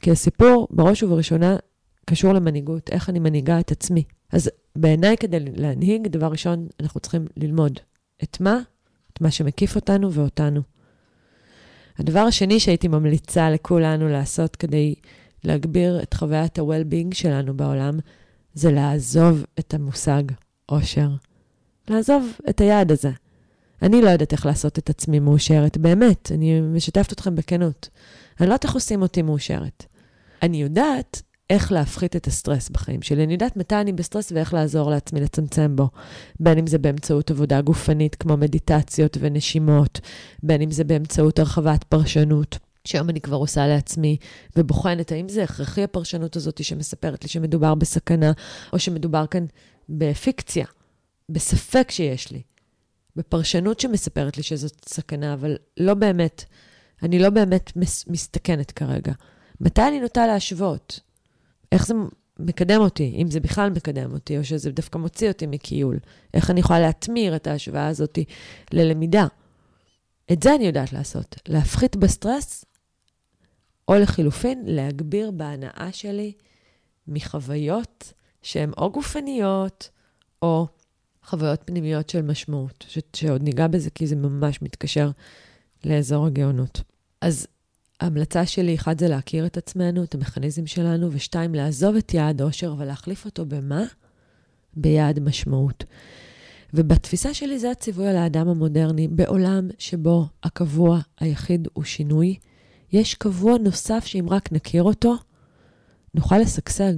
כי 0.02 0.10
הסיפור, 0.10 0.68
בראש 0.70 1.02
ובראשונה, 1.02 1.56
קשור 2.04 2.32
למנהיגות, 2.32 2.90
איך 2.90 3.10
אני 3.10 3.18
מנהיגה 3.18 3.60
את 3.60 3.70
עצמי. 3.70 4.04
אז 4.32 4.50
בעיניי, 4.76 5.16
כדי 5.16 5.38
להנהיג, 5.40 6.08
דבר 6.08 6.26
ראשון, 6.26 6.66
אנחנו 6.80 7.00
צריכים 7.00 7.26
ללמוד. 7.36 7.80
את 8.22 8.40
מה? 8.40 8.60
את 9.12 9.20
מה 9.20 9.30
שמקיף 9.30 9.76
אותנו 9.76 10.12
ואותנו. 10.12 10.60
הדבר 11.98 12.20
השני 12.20 12.60
שהייתי 12.60 12.88
ממליצה 12.88 13.50
לכולנו 13.50 14.08
לעשות 14.08 14.56
כדי 14.56 14.94
להגביר 15.44 16.02
את 16.02 16.14
חוויית 16.14 16.58
ה-well-being 16.58 17.14
שלנו 17.14 17.56
בעולם, 17.56 17.98
זה 18.54 18.72
לעזוב 18.72 19.44
את 19.58 19.74
המושג 19.74 20.22
אושר. 20.68 21.08
לעזוב 21.88 22.32
את 22.48 22.60
היעד 22.60 22.92
הזה. 22.92 23.10
אני 23.82 24.02
לא 24.02 24.10
יודעת 24.10 24.32
איך 24.32 24.46
לעשות 24.46 24.78
את 24.78 24.90
עצמי 24.90 25.20
מאושרת, 25.20 25.78
באמת, 25.78 26.32
אני 26.34 26.60
משתפת 26.60 27.12
אתכם 27.12 27.34
בכנות. 27.34 27.88
אני 28.40 28.48
לא 28.48 28.52
יודעת 28.52 28.64
איך 28.64 28.74
עושים 28.74 29.02
אותי 29.02 29.22
מאושרת. 29.22 29.84
אני 30.42 30.62
יודעת 30.62 31.22
איך 31.50 31.72
להפחית 31.72 32.16
את 32.16 32.26
הסטרס 32.26 32.68
בחיים 32.68 33.02
שלי. 33.02 33.24
אני 33.24 33.32
יודעת 33.32 33.56
מתי 33.56 33.74
אני 33.74 33.92
בסטרס 33.92 34.32
ואיך 34.32 34.54
לעזור 34.54 34.90
לעצמי 34.90 35.20
לצמצם 35.20 35.76
בו. 35.76 35.88
בין 36.40 36.58
אם 36.58 36.66
זה 36.66 36.78
באמצעות 36.78 37.30
עבודה 37.30 37.60
גופנית 37.60 38.14
כמו 38.14 38.36
מדיטציות 38.36 39.16
ונשימות, 39.20 40.00
בין 40.42 40.62
אם 40.62 40.70
זה 40.70 40.84
באמצעות 40.84 41.38
הרחבת 41.38 41.84
פרשנות, 41.84 42.58
שהיום 42.88 43.10
אני 43.10 43.20
כבר 43.20 43.36
עושה 43.36 43.66
לעצמי, 43.66 44.16
ובוחנת 44.56 45.12
האם 45.12 45.28
זה 45.28 45.44
הכרחי 45.44 45.82
הפרשנות 45.82 46.36
הזאת 46.36 46.64
שמספרת 46.64 47.22
לי 47.22 47.28
שמדובר 47.28 47.74
בסכנה, 47.74 48.32
או 48.72 48.78
שמדובר 48.78 49.26
כאן 49.26 49.46
בפיקציה, 49.88 50.66
בספק 51.28 51.90
שיש 51.90 52.32
לי, 52.32 52.42
בפרשנות 53.16 53.80
שמספרת 53.80 54.36
לי 54.36 54.42
שזאת 54.42 54.84
סכנה, 54.88 55.34
אבל 55.34 55.56
לא 55.80 55.94
באמת, 55.94 56.44
אני 57.02 57.18
לא 57.18 57.30
באמת 57.30 57.72
מסתכנת 58.06 58.70
כרגע. 58.70 59.12
מתי 59.60 59.82
אני 59.82 60.00
נוטה 60.00 60.26
להשוות? 60.26 61.00
איך 61.72 61.86
זה 61.86 61.94
מקדם 62.38 62.80
אותי, 62.80 63.18
אם 63.22 63.30
זה 63.30 63.40
בכלל 63.40 63.70
מקדם 63.70 64.12
אותי, 64.12 64.38
או 64.38 64.44
שזה 64.44 64.70
דווקא 64.70 64.98
מוציא 64.98 65.28
אותי 65.28 65.46
מכיול? 65.46 65.98
איך 66.34 66.50
אני 66.50 66.60
יכולה 66.60 66.80
להטמיר 66.80 67.36
את 67.36 67.46
ההשוואה 67.46 67.86
הזאת 67.86 68.18
ללמידה? 68.72 69.26
את 70.32 70.42
זה 70.42 70.54
אני 70.54 70.66
יודעת 70.66 70.92
לעשות, 70.92 71.36
להפחית 71.48 71.96
בסטרס, 71.96 72.64
או 73.88 73.94
לחילופין, 73.94 74.62
להגביר 74.66 75.30
בהנאה 75.30 75.88
שלי 75.92 76.32
מחוויות 77.08 78.12
שהן 78.42 78.70
או 78.78 78.92
גופניות, 78.92 79.90
או 80.42 80.66
חוויות 81.24 81.60
פנימיות 81.64 82.10
של 82.10 82.22
משמעות, 82.22 82.84
ש- 82.88 82.98
שעוד 83.16 83.42
ניגע 83.42 83.66
בזה 83.66 83.90
כי 83.90 84.06
זה 84.06 84.16
ממש 84.16 84.62
מתקשר 84.62 85.10
לאזור 85.84 86.26
הגאונות. 86.26 86.82
אז 87.20 87.46
ההמלצה 88.00 88.46
שלי, 88.46 88.74
אחד, 88.74 88.98
זה 89.00 89.08
להכיר 89.08 89.46
את 89.46 89.56
עצמנו, 89.56 90.04
את 90.04 90.14
המכניזם 90.14 90.66
שלנו, 90.66 91.08
ושתיים, 91.12 91.54
לעזוב 91.54 91.96
את 91.96 92.14
יעד 92.14 92.42
אושר 92.42 92.74
ולהחליף 92.78 93.24
אותו 93.24 93.46
במה? 93.46 93.84
ביעד 94.76 95.20
משמעות. 95.20 95.84
ובתפיסה 96.74 97.34
שלי 97.34 97.58
זה 97.58 97.70
הציווי 97.70 98.08
על 98.08 98.16
האדם 98.16 98.48
המודרני. 98.48 99.08
בעולם 99.08 99.68
שבו 99.78 100.26
הקבוע 100.42 101.00
היחיד 101.20 101.68
הוא 101.72 101.84
שינוי, 101.84 102.36
יש 102.92 103.14
קבוע 103.14 103.58
נוסף 103.58 104.06
שאם 104.06 104.26
רק 104.30 104.52
נכיר 104.52 104.82
אותו, 104.82 105.14
נוכל 106.14 106.38
לשגשג, 106.38 106.92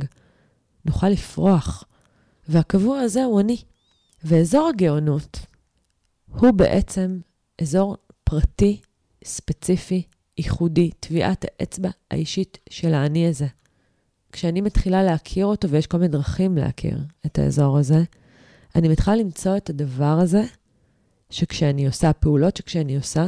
נוכל 0.84 1.08
לפרוח. 1.08 1.84
והקבוע 2.48 3.00
הזה 3.00 3.24
הוא 3.24 3.40
אני. 3.40 3.56
ואזור 4.24 4.68
הגאונות 4.68 5.38
הוא 6.26 6.50
בעצם 6.50 7.20
אזור 7.62 7.96
פרטי, 8.24 8.80
ספציפי, 9.24 10.02
ייחודי, 10.38 10.90
טביעת 11.00 11.44
האצבע 11.44 11.90
האישית 12.10 12.58
של 12.70 12.94
האני 12.94 13.28
הזה. 13.28 13.46
כשאני 14.32 14.60
מתחילה 14.60 15.02
להכיר 15.02 15.46
אותו, 15.46 15.70
ויש 15.70 15.86
כל 15.86 15.96
מיני 15.96 16.08
דרכים 16.08 16.56
להכיר 16.56 16.98
את 17.26 17.38
האזור 17.38 17.78
הזה, 17.78 18.02
אני 18.76 18.88
מתחילה 18.88 19.16
למצוא 19.16 19.56
את 19.56 19.70
הדבר 19.70 20.18
הזה, 20.22 20.42
שכשאני 21.30 21.86
עושה, 21.86 22.12
פעולות 22.12 22.56
שכשאני 22.56 22.96
עושה, 22.96 23.26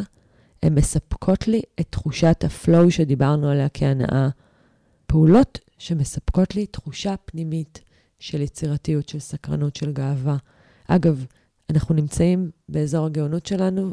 הן 0.62 0.75
מספקות 0.75 1.48
לי 1.48 1.62
את 1.81 1.87
תחושת 1.90 2.44
ה 2.47 2.55
flow 2.55 2.90
שדיברנו 2.90 3.48
עליה 3.48 3.68
כהנאה. 3.75 4.29
פעולות 5.07 5.59
שמספקות 5.79 6.55
לי 6.55 6.66
תחושה 6.66 7.14
פנימית 7.25 7.81
של 8.18 8.40
יצירתיות, 8.40 9.09
של 9.09 9.18
סקרנות, 9.18 9.77
של 9.77 9.92
גאווה. 9.92 10.37
אגב, 10.88 11.27
אנחנו 11.70 11.94
נמצאים 11.94 12.51
באזור 12.68 13.07
הגאונות 13.07 13.46
שלנו, 13.46 13.92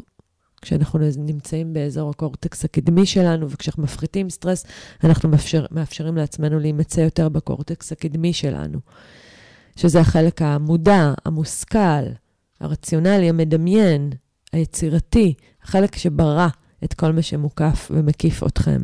כשאנחנו 0.62 0.98
נמצאים 1.16 1.72
באזור 1.72 2.10
הקורטקס 2.10 2.64
הקדמי 2.64 3.06
שלנו, 3.06 3.50
וכשאנחנו 3.50 3.82
מפחיתים 3.82 4.30
סטרס, 4.30 4.64
אנחנו 5.04 5.28
מאפשר, 5.28 5.66
מאפשרים 5.70 6.16
לעצמנו 6.16 6.58
להימצא 6.58 7.00
יותר 7.00 7.28
בקורטקס 7.28 7.92
הקדמי 7.92 8.32
שלנו, 8.32 8.78
שזה 9.76 10.00
החלק 10.00 10.42
המודע, 10.42 11.12
המושכל, 11.24 12.04
הרציונלי, 12.60 13.28
המדמיין, 13.28 14.10
היצירתי, 14.52 15.34
החלק 15.62 15.96
שברא 15.96 16.48
את 16.84 16.94
כל 16.94 17.12
מה 17.12 17.22
שמוקף 17.22 17.90
ומקיף 17.94 18.42
אתכם. 18.46 18.80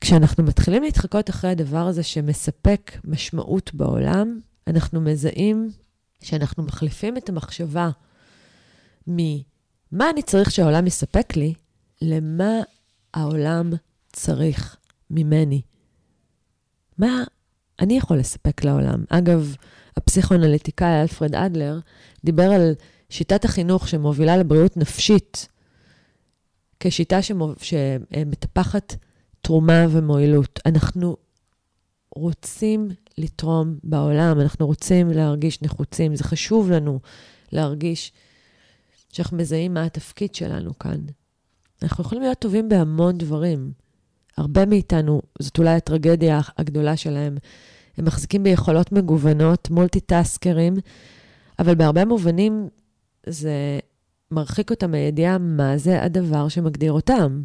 כשאנחנו 0.00 0.44
מתחילים 0.44 0.82
להתחקות 0.82 1.30
אחרי 1.30 1.50
הדבר 1.50 1.86
הזה 1.86 2.02
שמספק 2.02 2.98
משמעות 3.04 3.74
בעולם, 3.74 4.40
אנחנו 4.66 5.00
מזהים 5.00 5.70
שאנחנו 6.22 6.62
מחליפים 6.62 7.16
את 7.16 7.28
המחשבה 7.28 7.90
ממה 9.06 10.10
אני 10.10 10.22
צריך 10.22 10.50
שהעולם 10.50 10.86
יספק 10.86 11.36
לי, 11.36 11.54
למה 12.02 12.60
העולם 13.14 13.70
צריך 14.12 14.76
ממני. 15.10 15.62
מה 16.98 17.24
אני 17.80 17.96
יכול 17.96 18.18
לספק 18.18 18.64
לעולם? 18.64 19.04
אגב, 19.08 19.56
הפסיכואנליטיקאי 19.96 21.02
אלפרד 21.02 21.34
אדלר 21.34 21.78
דיבר 22.24 22.50
על 22.52 22.74
שיטת 23.10 23.44
החינוך 23.44 23.88
שמובילה 23.88 24.36
לבריאות 24.36 24.76
נפשית 24.76 25.48
כשיטה. 26.86 27.18
שמטפחת 27.60 28.94
תרומה 29.42 29.86
ומועילות. 29.90 30.60
אנחנו 30.66 31.16
רוצים 32.14 32.88
לתרום 33.18 33.78
בעולם, 33.84 34.40
אנחנו 34.40 34.66
רוצים 34.66 35.10
להרגיש 35.10 35.62
נחוצים. 35.62 36.16
זה 36.16 36.24
חשוב 36.24 36.70
לנו 36.70 37.00
להרגיש 37.52 38.12
שאנחנו 39.12 39.36
מזהים 39.36 39.74
מה 39.74 39.84
התפקיד 39.84 40.34
שלנו 40.34 40.78
כאן. 40.78 41.00
אנחנו 41.82 42.04
יכולים 42.04 42.22
להיות 42.22 42.38
טובים 42.38 42.68
בהמון 42.68 43.18
דברים. 43.18 43.72
הרבה 44.36 44.66
מאיתנו, 44.66 45.22
זאת 45.38 45.58
אולי 45.58 45.74
הטרגדיה 45.74 46.40
הגדולה 46.58 46.96
שלהם, 46.96 47.36
הם 47.96 48.04
מחזיקים 48.04 48.42
ביכולות 48.42 48.92
מגוונות, 48.92 49.70
מולטיטאסקרים, 49.70 50.74
אבל 51.58 51.74
בהרבה 51.74 52.04
מובנים 52.04 52.68
זה 53.26 53.78
מרחיק 54.30 54.70
אותם 54.70 54.90
מהידיעה 54.90 55.38
מה 55.38 55.78
זה 55.78 56.02
הדבר 56.02 56.48
שמגדיר 56.48 56.92
אותם. 56.92 57.42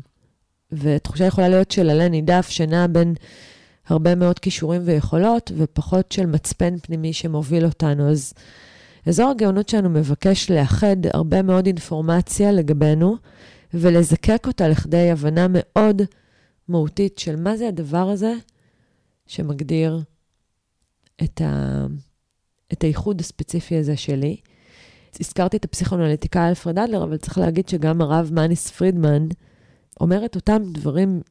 ותחושה 0.72 1.26
יכולה 1.26 1.50
להיות 1.50 1.72
של 1.72 1.90
עלה 1.90 2.10
נידף 2.10 2.50
שנע 2.50 2.88
בין 2.88 3.14
הרבה 3.88 4.16
מאוד 4.16 4.40
כישורים 4.40 4.82
ויכולות, 4.86 5.52
ופחות 5.58 6.12
של 6.12 6.26
מצפן 6.26 6.80
פנימי 6.80 7.14
שמוביל 7.14 7.66
אותנו. 7.66 8.10
אז 8.12 8.34
אזור 9.06 9.30
הגאונות 9.30 9.70
שלנו 9.70 9.90
מבקש 9.90 10.52
לאחד 10.52 10.98
הרבה 11.14 11.42
מאוד 11.42 11.66
אינפורמציה 11.66 12.52
לגבינו, 12.52 13.18
ולזקק 13.74 14.44
אותה 14.48 14.68
לכדי 14.68 15.12
הבנה 15.12 15.48
מאוד 15.50 16.02
מהותית 16.68 17.20
של 17.20 17.36
מה 17.36 17.58
זה 17.58 17.68
הדבר 17.68 18.10
הזה 18.10 18.34
שמגדיר 19.28 20.00
את, 21.24 21.42
ה... 21.42 21.86
את 22.74 22.82
הייחוד 22.84 23.20
הספציפי 23.20 23.78
הזה 23.78 23.98
שלי. 23.98 24.38
הזכרתי 25.20 25.58
את 25.58 25.66
הפסיכואנליטיקאי 25.66 26.50
אלפרד 26.50 26.80
אדלר, 26.80 27.04
אבל 27.04 27.18
צריך 27.18 27.38
להגיד 27.38 27.70
שגם 27.70 28.02
הרב 28.02 28.30
מניס 28.34 28.70
פרידמן 28.70 29.28
אומר 30.00 30.26
את 30.26 30.36
אותם 30.36 30.62
דברים 30.72 31.22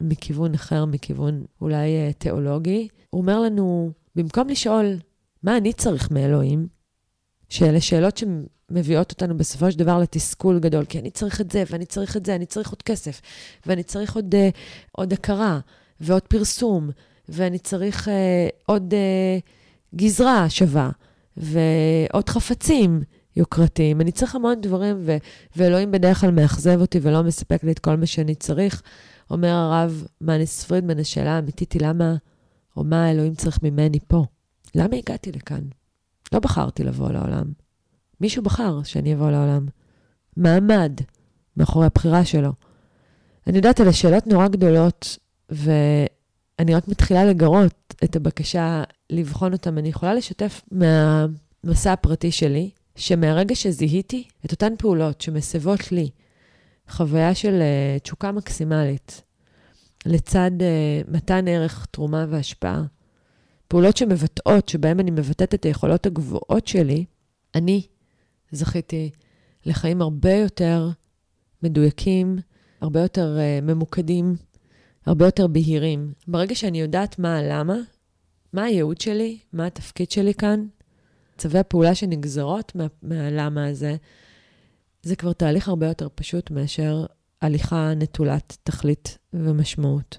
מכיוון 0.00 0.54
אחר, 0.54 0.84
מכיוון 0.84 1.44
אולי 1.60 1.96
אה, 1.96 2.10
תיאולוגי. 2.18 2.88
הוא 3.10 3.20
אומר 3.20 3.40
לנו, 3.40 3.90
במקום 4.16 4.48
לשאול 4.48 4.96
מה 5.42 5.56
אני 5.56 5.72
צריך 5.72 6.10
מאלוהים, 6.10 6.66
שאלה 7.48 7.80
שאלות 7.80 8.16
שמביאות 8.16 9.10
אותנו 9.10 9.36
בסופו 9.36 9.70
של 9.70 9.78
דבר 9.78 9.98
לתסכול 9.98 10.58
גדול, 10.58 10.84
כי 10.84 10.98
אני 10.98 11.10
צריך 11.10 11.40
את 11.40 11.50
זה, 11.50 11.62
ואני 11.70 11.86
צריך 11.86 12.16
את 12.16 12.26
זה, 12.26 12.34
אני 12.34 12.46
צריך 12.46 12.70
עוד 12.70 12.82
כסף, 12.82 13.20
ואני 13.66 13.82
צריך 13.82 14.16
עוד, 14.16 14.34
uh, 14.34 14.56
עוד 14.92 15.12
הכרה, 15.12 15.60
ועוד 16.00 16.22
פרסום, 16.22 16.90
ואני 17.28 17.58
צריך 17.58 18.08
uh, 18.08 18.10
עוד 18.66 18.94
uh, 18.94 19.96
גזרה 19.96 20.50
שווה, 20.50 20.90
ועוד 21.36 22.28
חפצים 22.28 23.02
יוקרתיים. 23.36 24.00
אני 24.00 24.12
צריך 24.12 24.34
המון 24.34 24.60
דברים, 24.60 24.96
ו- 25.00 25.16
ואלוהים 25.56 25.90
בדרך 25.90 26.20
כלל 26.20 26.30
מאכזב 26.30 26.80
אותי 26.80 26.98
ולא 27.02 27.22
מספק 27.22 27.64
לי 27.64 27.72
את 27.72 27.78
כל 27.78 27.96
מה 27.96 28.06
שאני 28.06 28.34
צריך. 28.34 28.82
אומר 29.30 29.48
הרב 29.48 30.06
מניס 30.20 30.64
פרידמן, 30.64 30.98
השאלה 30.98 31.30
האמיתית 31.30 31.72
היא 31.72 31.82
למה, 31.82 32.14
או 32.76 32.84
מה 32.84 33.04
האלוהים 33.04 33.34
צריך 33.34 33.62
ממני 33.62 33.98
פה? 34.08 34.24
למה 34.74 34.96
הגעתי 34.96 35.32
לכאן? 35.32 35.62
לא 36.32 36.38
בחרתי 36.38 36.84
לבוא 36.84 37.10
לעולם. 37.10 37.44
מישהו 38.20 38.42
בחר 38.42 38.82
שאני 38.82 39.14
אבוא 39.14 39.30
לעולם. 39.30 39.66
מה 40.36 40.54
עמד 40.54 40.92
מאחורי 41.56 41.86
הבחירה 41.86 42.24
שלו? 42.24 42.52
אני 43.46 43.56
יודעת, 43.56 43.80
אלה 43.80 43.92
שאלות 43.92 44.26
נורא 44.26 44.48
גדולות, 44.48 45.18
אני 46.58 46.74
רק 46.74 46.88
מתחילה 46.88 47.24
לגרות 47.24 47.94
את 48.04 48.16
הבקשה 48.16 48.82
לבחון 49.10 49.52
אותם. 49.52 49.78
אני 49.78 49.88
יכולה 49.88 50.14
לשתף 50.14 50.62
מהמסע 50.70 51.92
הפרטי 51.92 52.30
שלי, 52.30 52.70
שמהרגע 52.96 53.54
שזיהיתי 53.54 54.28
את 54.44 54.52
אותן 54.52 54.72
פעולות 54.78 55.20
שמסבות 55.20 55.92
לי 55.92 56.10
חוויה 56.88 57.34
של 57.34 57.60
uh, 57.60 58.00
תשוקה 58.00 58.32
מקסימלית, 58.32 59.22
לצד 60.06 60.50
uh, 60.58 61.10
מתן 61.10 61.48
ערך, 61.48 61.86
תרומה 61.90 62.26
והשפעה, 62.28 62.82
פעולות 63.68 63.96
שמבטאות, 63.96 64.68
שבהן 64.68 65.00
אני 65.00 65.10
מבטאת 65.10 65.54
את 65.54 65.64
היכולות 65.64 66.06
הגבוהות 66.06 66.66
שלי, 66.66 67.04
אני 67.54 67.86
זכיתי 68.52 69.10
לחיים 69.66 70.02
הרבה 70.02 70.34
יותר 70.34 70.90
מדויקים, 71.62 72.38
הרבה 72.80 73.00
יותר 73.00 73.36
uh, 73.38 73.64
ממוקדים, 73.64 74.36
הרבה 75.06 75.24
יותר 75.24 75.46
בהירים. 75.46 76.12
ברגע 76.28 76.54
שאני 76.54 76.80
יודעת 76.80 77.18
מה 77.18 77.38
הלמה, 77.38 77.76
מה 78.52 78.64
הייעוד 78.64 79.00
שלי, 79.00 79.38
מה 79.52 79.66
התפקיד 79.66 80.10
שלי 80.10 80.34
כאן, 80.34 80.66
צווי 81.42 81.60
הפעולה 81.60 81.94
שנגזרות 81.94 82.72
מה, 82.74 82.86
מהלמה 83.02 83.66
הזה, 83.66 83.96
זה 85.02 85.16
כבר 85.16 85.32
תהליך 85.32 85.68
הרבה 85.68 85.86
יותר 85.86 86.08
פשוט 86.14 86.50
מאשר 86.50 87.06
הליכה 87.42 87.92
נטולת 87.96 88.56
תכלית 88.62 89.18
ומשמעות. 89.32 90.18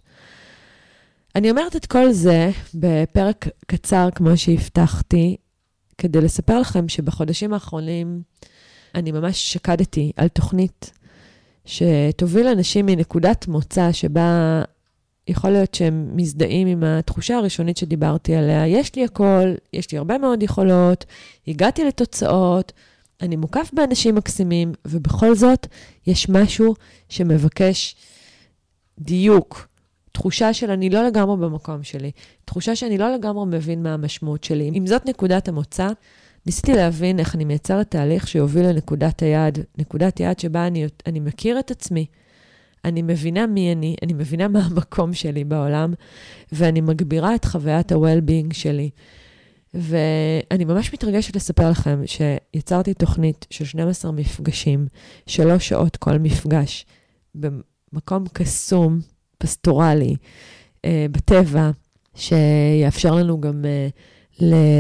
אני 1.36 1.52
אומרת 1.52 1.76
את 1.76 1.86
כל 1.86 2.12
זה 2.12 2.52
בפרק 2.74 3.48
קצר, 3.68 4.10
כמו 4.16 4.38
שהבטחתי, 4.38 5.38
כדי 5.98 6.22
לספר 6.22 6.60
לכם 6.60 6.90
שבחודשים 6.90 7.54
האחרונים 7.54 8.22
אני 8.96 9.12
ממש 9.12 9.54
שקדתי 9.54 10.12
על 10.16 10.28
תוכנית 10.28 10.92
שתוביל 11.66 12.48
אנשים 12.48 12.86
מנקודת 12.86 13.48
מוצא 13.48 13.92
שבה 13.92 14.64
יכול 15.28 15.50
להיות 15.50 15.74
שהם 15.74 16.10
מזדהים 16.16 16.68
עם 16.68 16.84
התחושה 16.84 17.38
הראשונית 17.38 17.78
שדיברתי 17.78 18.36
עליה. 18.36 18.68
יש 18.68 18.96
לי 18.96 19.04
הכל, 19.04 19.54
יש 19.74 19.92
לי 19.92 19.98
הרבה 19.98 20.18
מאוד 20.18 20.44
יכולות, 20.44 21.06
הגעתי 21.48 21.84
לתוצאות, 21.84 22.72
אני 23.22 23.36
מוקף 23.36 23.70
באנשים 23.74 24.16
מקסימים, 24.16 24.74
ובכל 24.86 25.36
זאת, 25.36 25.68
יש 26.08 26.30
משהו 26.30 26.76
שמבקש 27.10 27.96
דיוק. 29.00 29.68
תחושה 30.12 30.54
של 30.54 30.72
אני 30.72 30.90
לא 30.90 31.04
לגמרי 31.08 31.38
במקום 31.38 31.84
שלי, 31.84 32.12
תחושה 32.46 32.76
שאני 32.76 32.98
לא 32.98 33.14
לגמרי 33.14 33.46
מבין 33.46 33.84
מה 33.84 33.94
המשמעות 33.94 34.44
שלי. 34.44 34.72
אם 34.76 34.88
זאת 34.88 35.06
נקודת 35.06 35.48
המוצא, 35.48 35.90
ניסיתי 36.46 36.74
להבין 36.74 37.20
איך 37.20 37.36
אני 37.36 37.46
מייצרת 37.46 37.92
תהליך 37.92 38.28
שיוביל 38.28 38.66
לנקודת 38.66 39.22
היעד, 39.22 39.60
נקודת 39.78 40.20
יעד 40.20 40.40
שבה 40.40 40.68
אני, 40.68 40.86
אני 41.06 41.20
מכיר 41.20 41.60
את 41.60 41.72
עצמי, 41.72 42.06
אני 42.86 43.02
מבינה 43.02 43.48
מי 43.48 43.72
אני, 43.72 43.96
אני 44.04 44.14
מבינה 44.14 44.48
מה 44.48 44.60
המקום 44.60 45.14
שלי 45.14 45.44
בעולם, 45.44 45.94
ואני 46.52 46.82
מגבירה 46.82 47.36
את 47.36 47.46
חוויית 47.46 47.92
ה-well-being 47.92 48.54
שלי. 48.54 48.90
ואני 49.74 50.66
ממש 50.66 50.94
מתרגשת 50.94 51.36
לספר 51.36 51.70
לכם 51.70 52.02
שיצרתי 52.06 52.94
תוכנית 52.94 53.46
של 53.50 53.66
12 53.66 54.12
מפגשים, 54.12 54.88
שלוש 55.28 55.70
שעות 55.70 55.98
כל 55.98 56.18
מפגש, 56.18 56.86
במקום 57.36 58.26
קסום, 58.34 59.00
פסטורלי, 59.38 60.16
אה, 60.86 61.06
בטבע, 61.12 61.72
שיאפשר 62.16 63.16
לנו 63.16 63.42
גם 63.42 63.66
אה, 63.66 63.88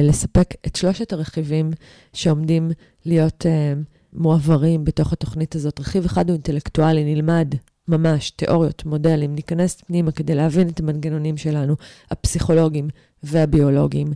לספק 0.03 0.53
את 0.67 0.75
שלושת 0.75 1.13
הרכיבים 1.13 1.71
שעומדים 2.13 2.71
להיות 3.05 3.45
אה, 3.45 3.73
מועברים 4.13 4.83
בתוך 4.83 5.13
התוכנית 5.13 5.55
הזאת. 5.55 5.79
רכיב 5.79 6.05
אחד 6.05 6.29
הוא 6.29 6.33
אינטלקטואלי, 6.33 7.15
נלמד 7.15 7.55
ממש 7.87 8.31
תיאוריות, 8.31 8.85
מודלים, 8.85 9.35
ניכנס 9.35 9.81
פנימה 9.81 10.11
כדי 10.11 10.35
להבין 10.35 10.69
את 10.69 10.79
המנגנונים 10.79 11.37
שלנו, 11.37 11.75
הפסיכולוגיים 12.11 12.89
והביולוגיים. 13.23 14.07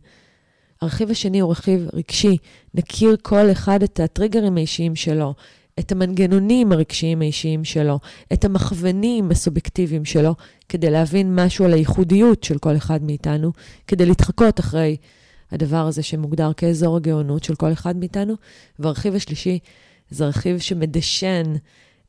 הרכיב 0.81 1.11
השני 1.11 1.39
הוא 1.39 1.51
רכיב 1.51 1.87
רגשי, 1.93 2.37
נכיר 2.73 3.15
כל 3.21 3.51
אחד 3.51 3.83
את 3.83 3.99
הטריגרים 3.99 4.57
האישיים 4.57 4.95
שלו, 4.95 5.33
את 5.79 5.91
המנגנונים 5.91 6.71
הרגשיים 6.71 7.21
האישיים 7.21 7.63
שלו, 7.63 7.99
את 8.33 8.45
המכוונים 8.45 9.31
הסובייקטיביים 9.31 10.05
שלו, 10.05 10.35
כדי 10.69 10.89
להבין 10.89 11.35
משהו 11.35 11.65
על 11.65 11.73
הייחודיות 11.73 12.43
של 12.43 12.57
כל 12.57 12.75
אחד 12.77 13.03
מאיתנו, 13.03 13.51
כדי 13.87 14.05
להתחקות 14.05 14.59
אחרי 14.59 14.97
הדבר 15.51 15.87
הזה 15.87 16.03
שמוגדר 16.03 16.53
כאזור 16.53 16.97
הגאונות 16.97 17.43
של 17.43 17.55
כל 17.55 17.71
אחד 17.71 17.97
מאיתנו. 17.97 18.33
והרכיב 18.79 19.15
השלישי 19.15 19.59
זה 20.09 20.25
רכיב 20.25 20.59
שמדשן 20.59 21.43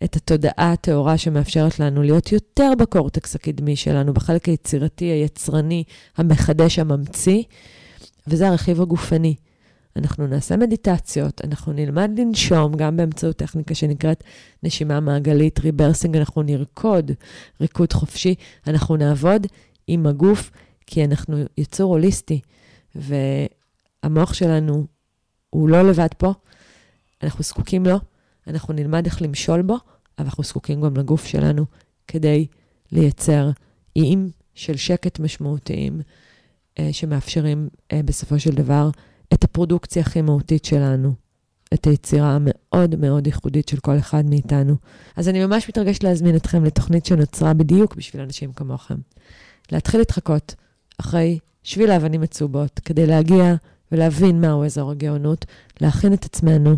את 0.04 0.16
התודעה 0.16 0.72
הטהורה 0.72 1.18
שמאפשרת 1.18 1.78
לנו 1.78 2.02
להיות 2.02 2.32
יותר 2.32 2.72
בקורטקס 2.78 3.34
הקדמי 3.34 3.76
שלנו, 3.76 4.14
בחלק 4.14 4.44
היצירתי, 4.44 5.04
היצרני, 5.04 5.84
המחדש, 6.16 6.78
הממציא, 6.78 7.42
וזה 8.26 8.48
הרכיב 8.48 8.80
הגופני. 8.80 9.34
אנחנו 9.96 10.26
נעשה 10.26 10.56
מדיטציות, 10.56 11.40
אנחנו 11.44 11.72
נלמד 11.72 12.10
לנשום 12.18 12.74
גם 12.76 12.96
באמצעות 12.96 13.36
טכניקה 13.36 13.74
שנקראת 13.74 14.24
נשימה 14.62 15.00
מעגלית, 15.00 15.58
rebirthing, 15.58 16.16
אנחנו 16.16 16.42
נרקוד 16.42 17.10
ריקוד 17.60 17.92
חופשי, 17.92 18.34
אנחנו 18.66 18.96
נעבוד 18.96 19.46
עם 19.86 20.06
הגוף, 20.06 20.50
כי 20.86 21.04
אנחנו 21.04 21.36
יצור 21.58 21.92
הוליסטי, 21.92 22.40
והמוח 22.94 24.34
שלנו 24.34 24.86
הוא 25.50 25.68
לא 25.68 25.88
לבד 25.88 26.08
פה, 26.18 26.32
אנחנו 27.22 27.44
זקוקים 27.44 27.86
לו, 27.86 27.98
אנחנו 28.48 28.74
נלמד 28.74 29.06
איך 29.06 29.22
למשול 29.22 29.62
בו, 29.62 29.74
אבל 29.74 30.26
אנחנו 30.26 30.44
זקוקים 30.44 30.80
גם 30.80 30.96
לגוף 30.96 31.26
שלנו 31.26 31.64
כדי 32.08 32.46
לייצר 32.92 33.50
איים 33.96 34.30
של 34.54 34.76
שקט 34.76 35.18
משמעותיים, 35.18 36.00
אה, 36.78 36.88
שמאפשרים 36.92 37.68
אה, 37.92 38.00
בסופו 38.04 38.38
של 38.40 38.50
דבר 38.50 38.90
את 39.34 39.44
הפרודוקציה 39.44 40.02
הכי 40.02 40.22
מהותית 40.22 40.64
שלנו, 40.64 41.12
את 41.74 41.86
היצירה 41.86 42.36
המאוד 42.36 42.96
מאוד 42.96 43.26
ייחודית 43.26 43.68
של 43.68 43.80
כל 43.80 43.98
אחד 43.98 44.24
מאיתנו. 44.26 44.76
אז 45.16 45.28
אני 45.28 45.46
ממש 45.46 45.68
מתרגשת 45.68 46.04
להזמין 46.04 46.36
אתכם 46.36 46.64
לתוכנית 46.64 47.06
שנוצרה 47.06 47.54
בדיוק 47.54 47.94
בשביל 47.94 48.22
אנשים 48.22 48.52
כמוכם. 48.52 48.94
להתחיל 49.72 50.00
להתחקות 50.00 50.54
אחרי 51.00 51.38
שביל 51.62 51.90
האבנים 51.90 52.22
הצהובות, 52.22 52.80
כדי 52.84 53.06
להגיע 53.06 53.54
ולהבין 53.92 54.40
מהו 54.40 54.64
אזור 54.64 54.90
הגאונות, 54.90 55.46
להכין 55.80 56.12
את 56.12 56.24
עצמנו 56.24 56.76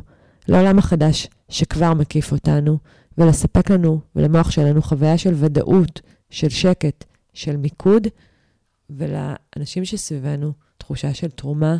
לעולם 0.49 0.79
החדש 0.79 1.29
שכבר 1.51 1.95
מקיף 1.95 2.33
אותנו, 2.33 2.79
ולספק 3.19 3.71
לנו 3.71 4.01
ולמוח 4.17 4.51
שלנו 4.51 4.83
חוויה 4.83 5.19
של 5.19 5.35
ודאות, 5.37 6.01
של 6.31 6.49
שקט, 6.49 7.05
של 7.33 7.57
מיקוד, 7.57 8.07
ולאנשים 8.91 9.85
שסביבנו 9.85 10.53
תחושה 10.79 11.15
של 11.15 11.31
תרומה 11.31 11.77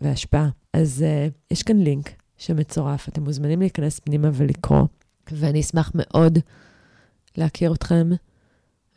והשפעה. 0.00 0.48
אז 0.72 1.04
uh, 1.04 1.32
יש 1.50 1.62
כאן 1.62 1.76
לינק 1.76 2.10
שמצורף, 2.38 3.08
אתם 3.08 3.24
מוזמנים 3.24 3.60
להיכנס 3.60 3.98
פנימה 3.98 4.30
ולקרוא, 4.32 4.86
ואני 5.32 5.60
אשמח 5.60 5.92
מאוד 5.94 6.38
להכיר 7.36 7.74
אתכם 7.74 8.10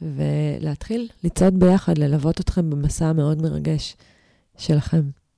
ולהתחיל 0.01 1.09
לצעוד 1.23 1.59
ביחד, 1.59 1.97
ללוות 1.97 2.41
אתכם 2.41 2.69
במסע 2.69 3.05
המאוד 3.05 3.41
מרגש 3.41 3.95
שלכם. 4.57 5.01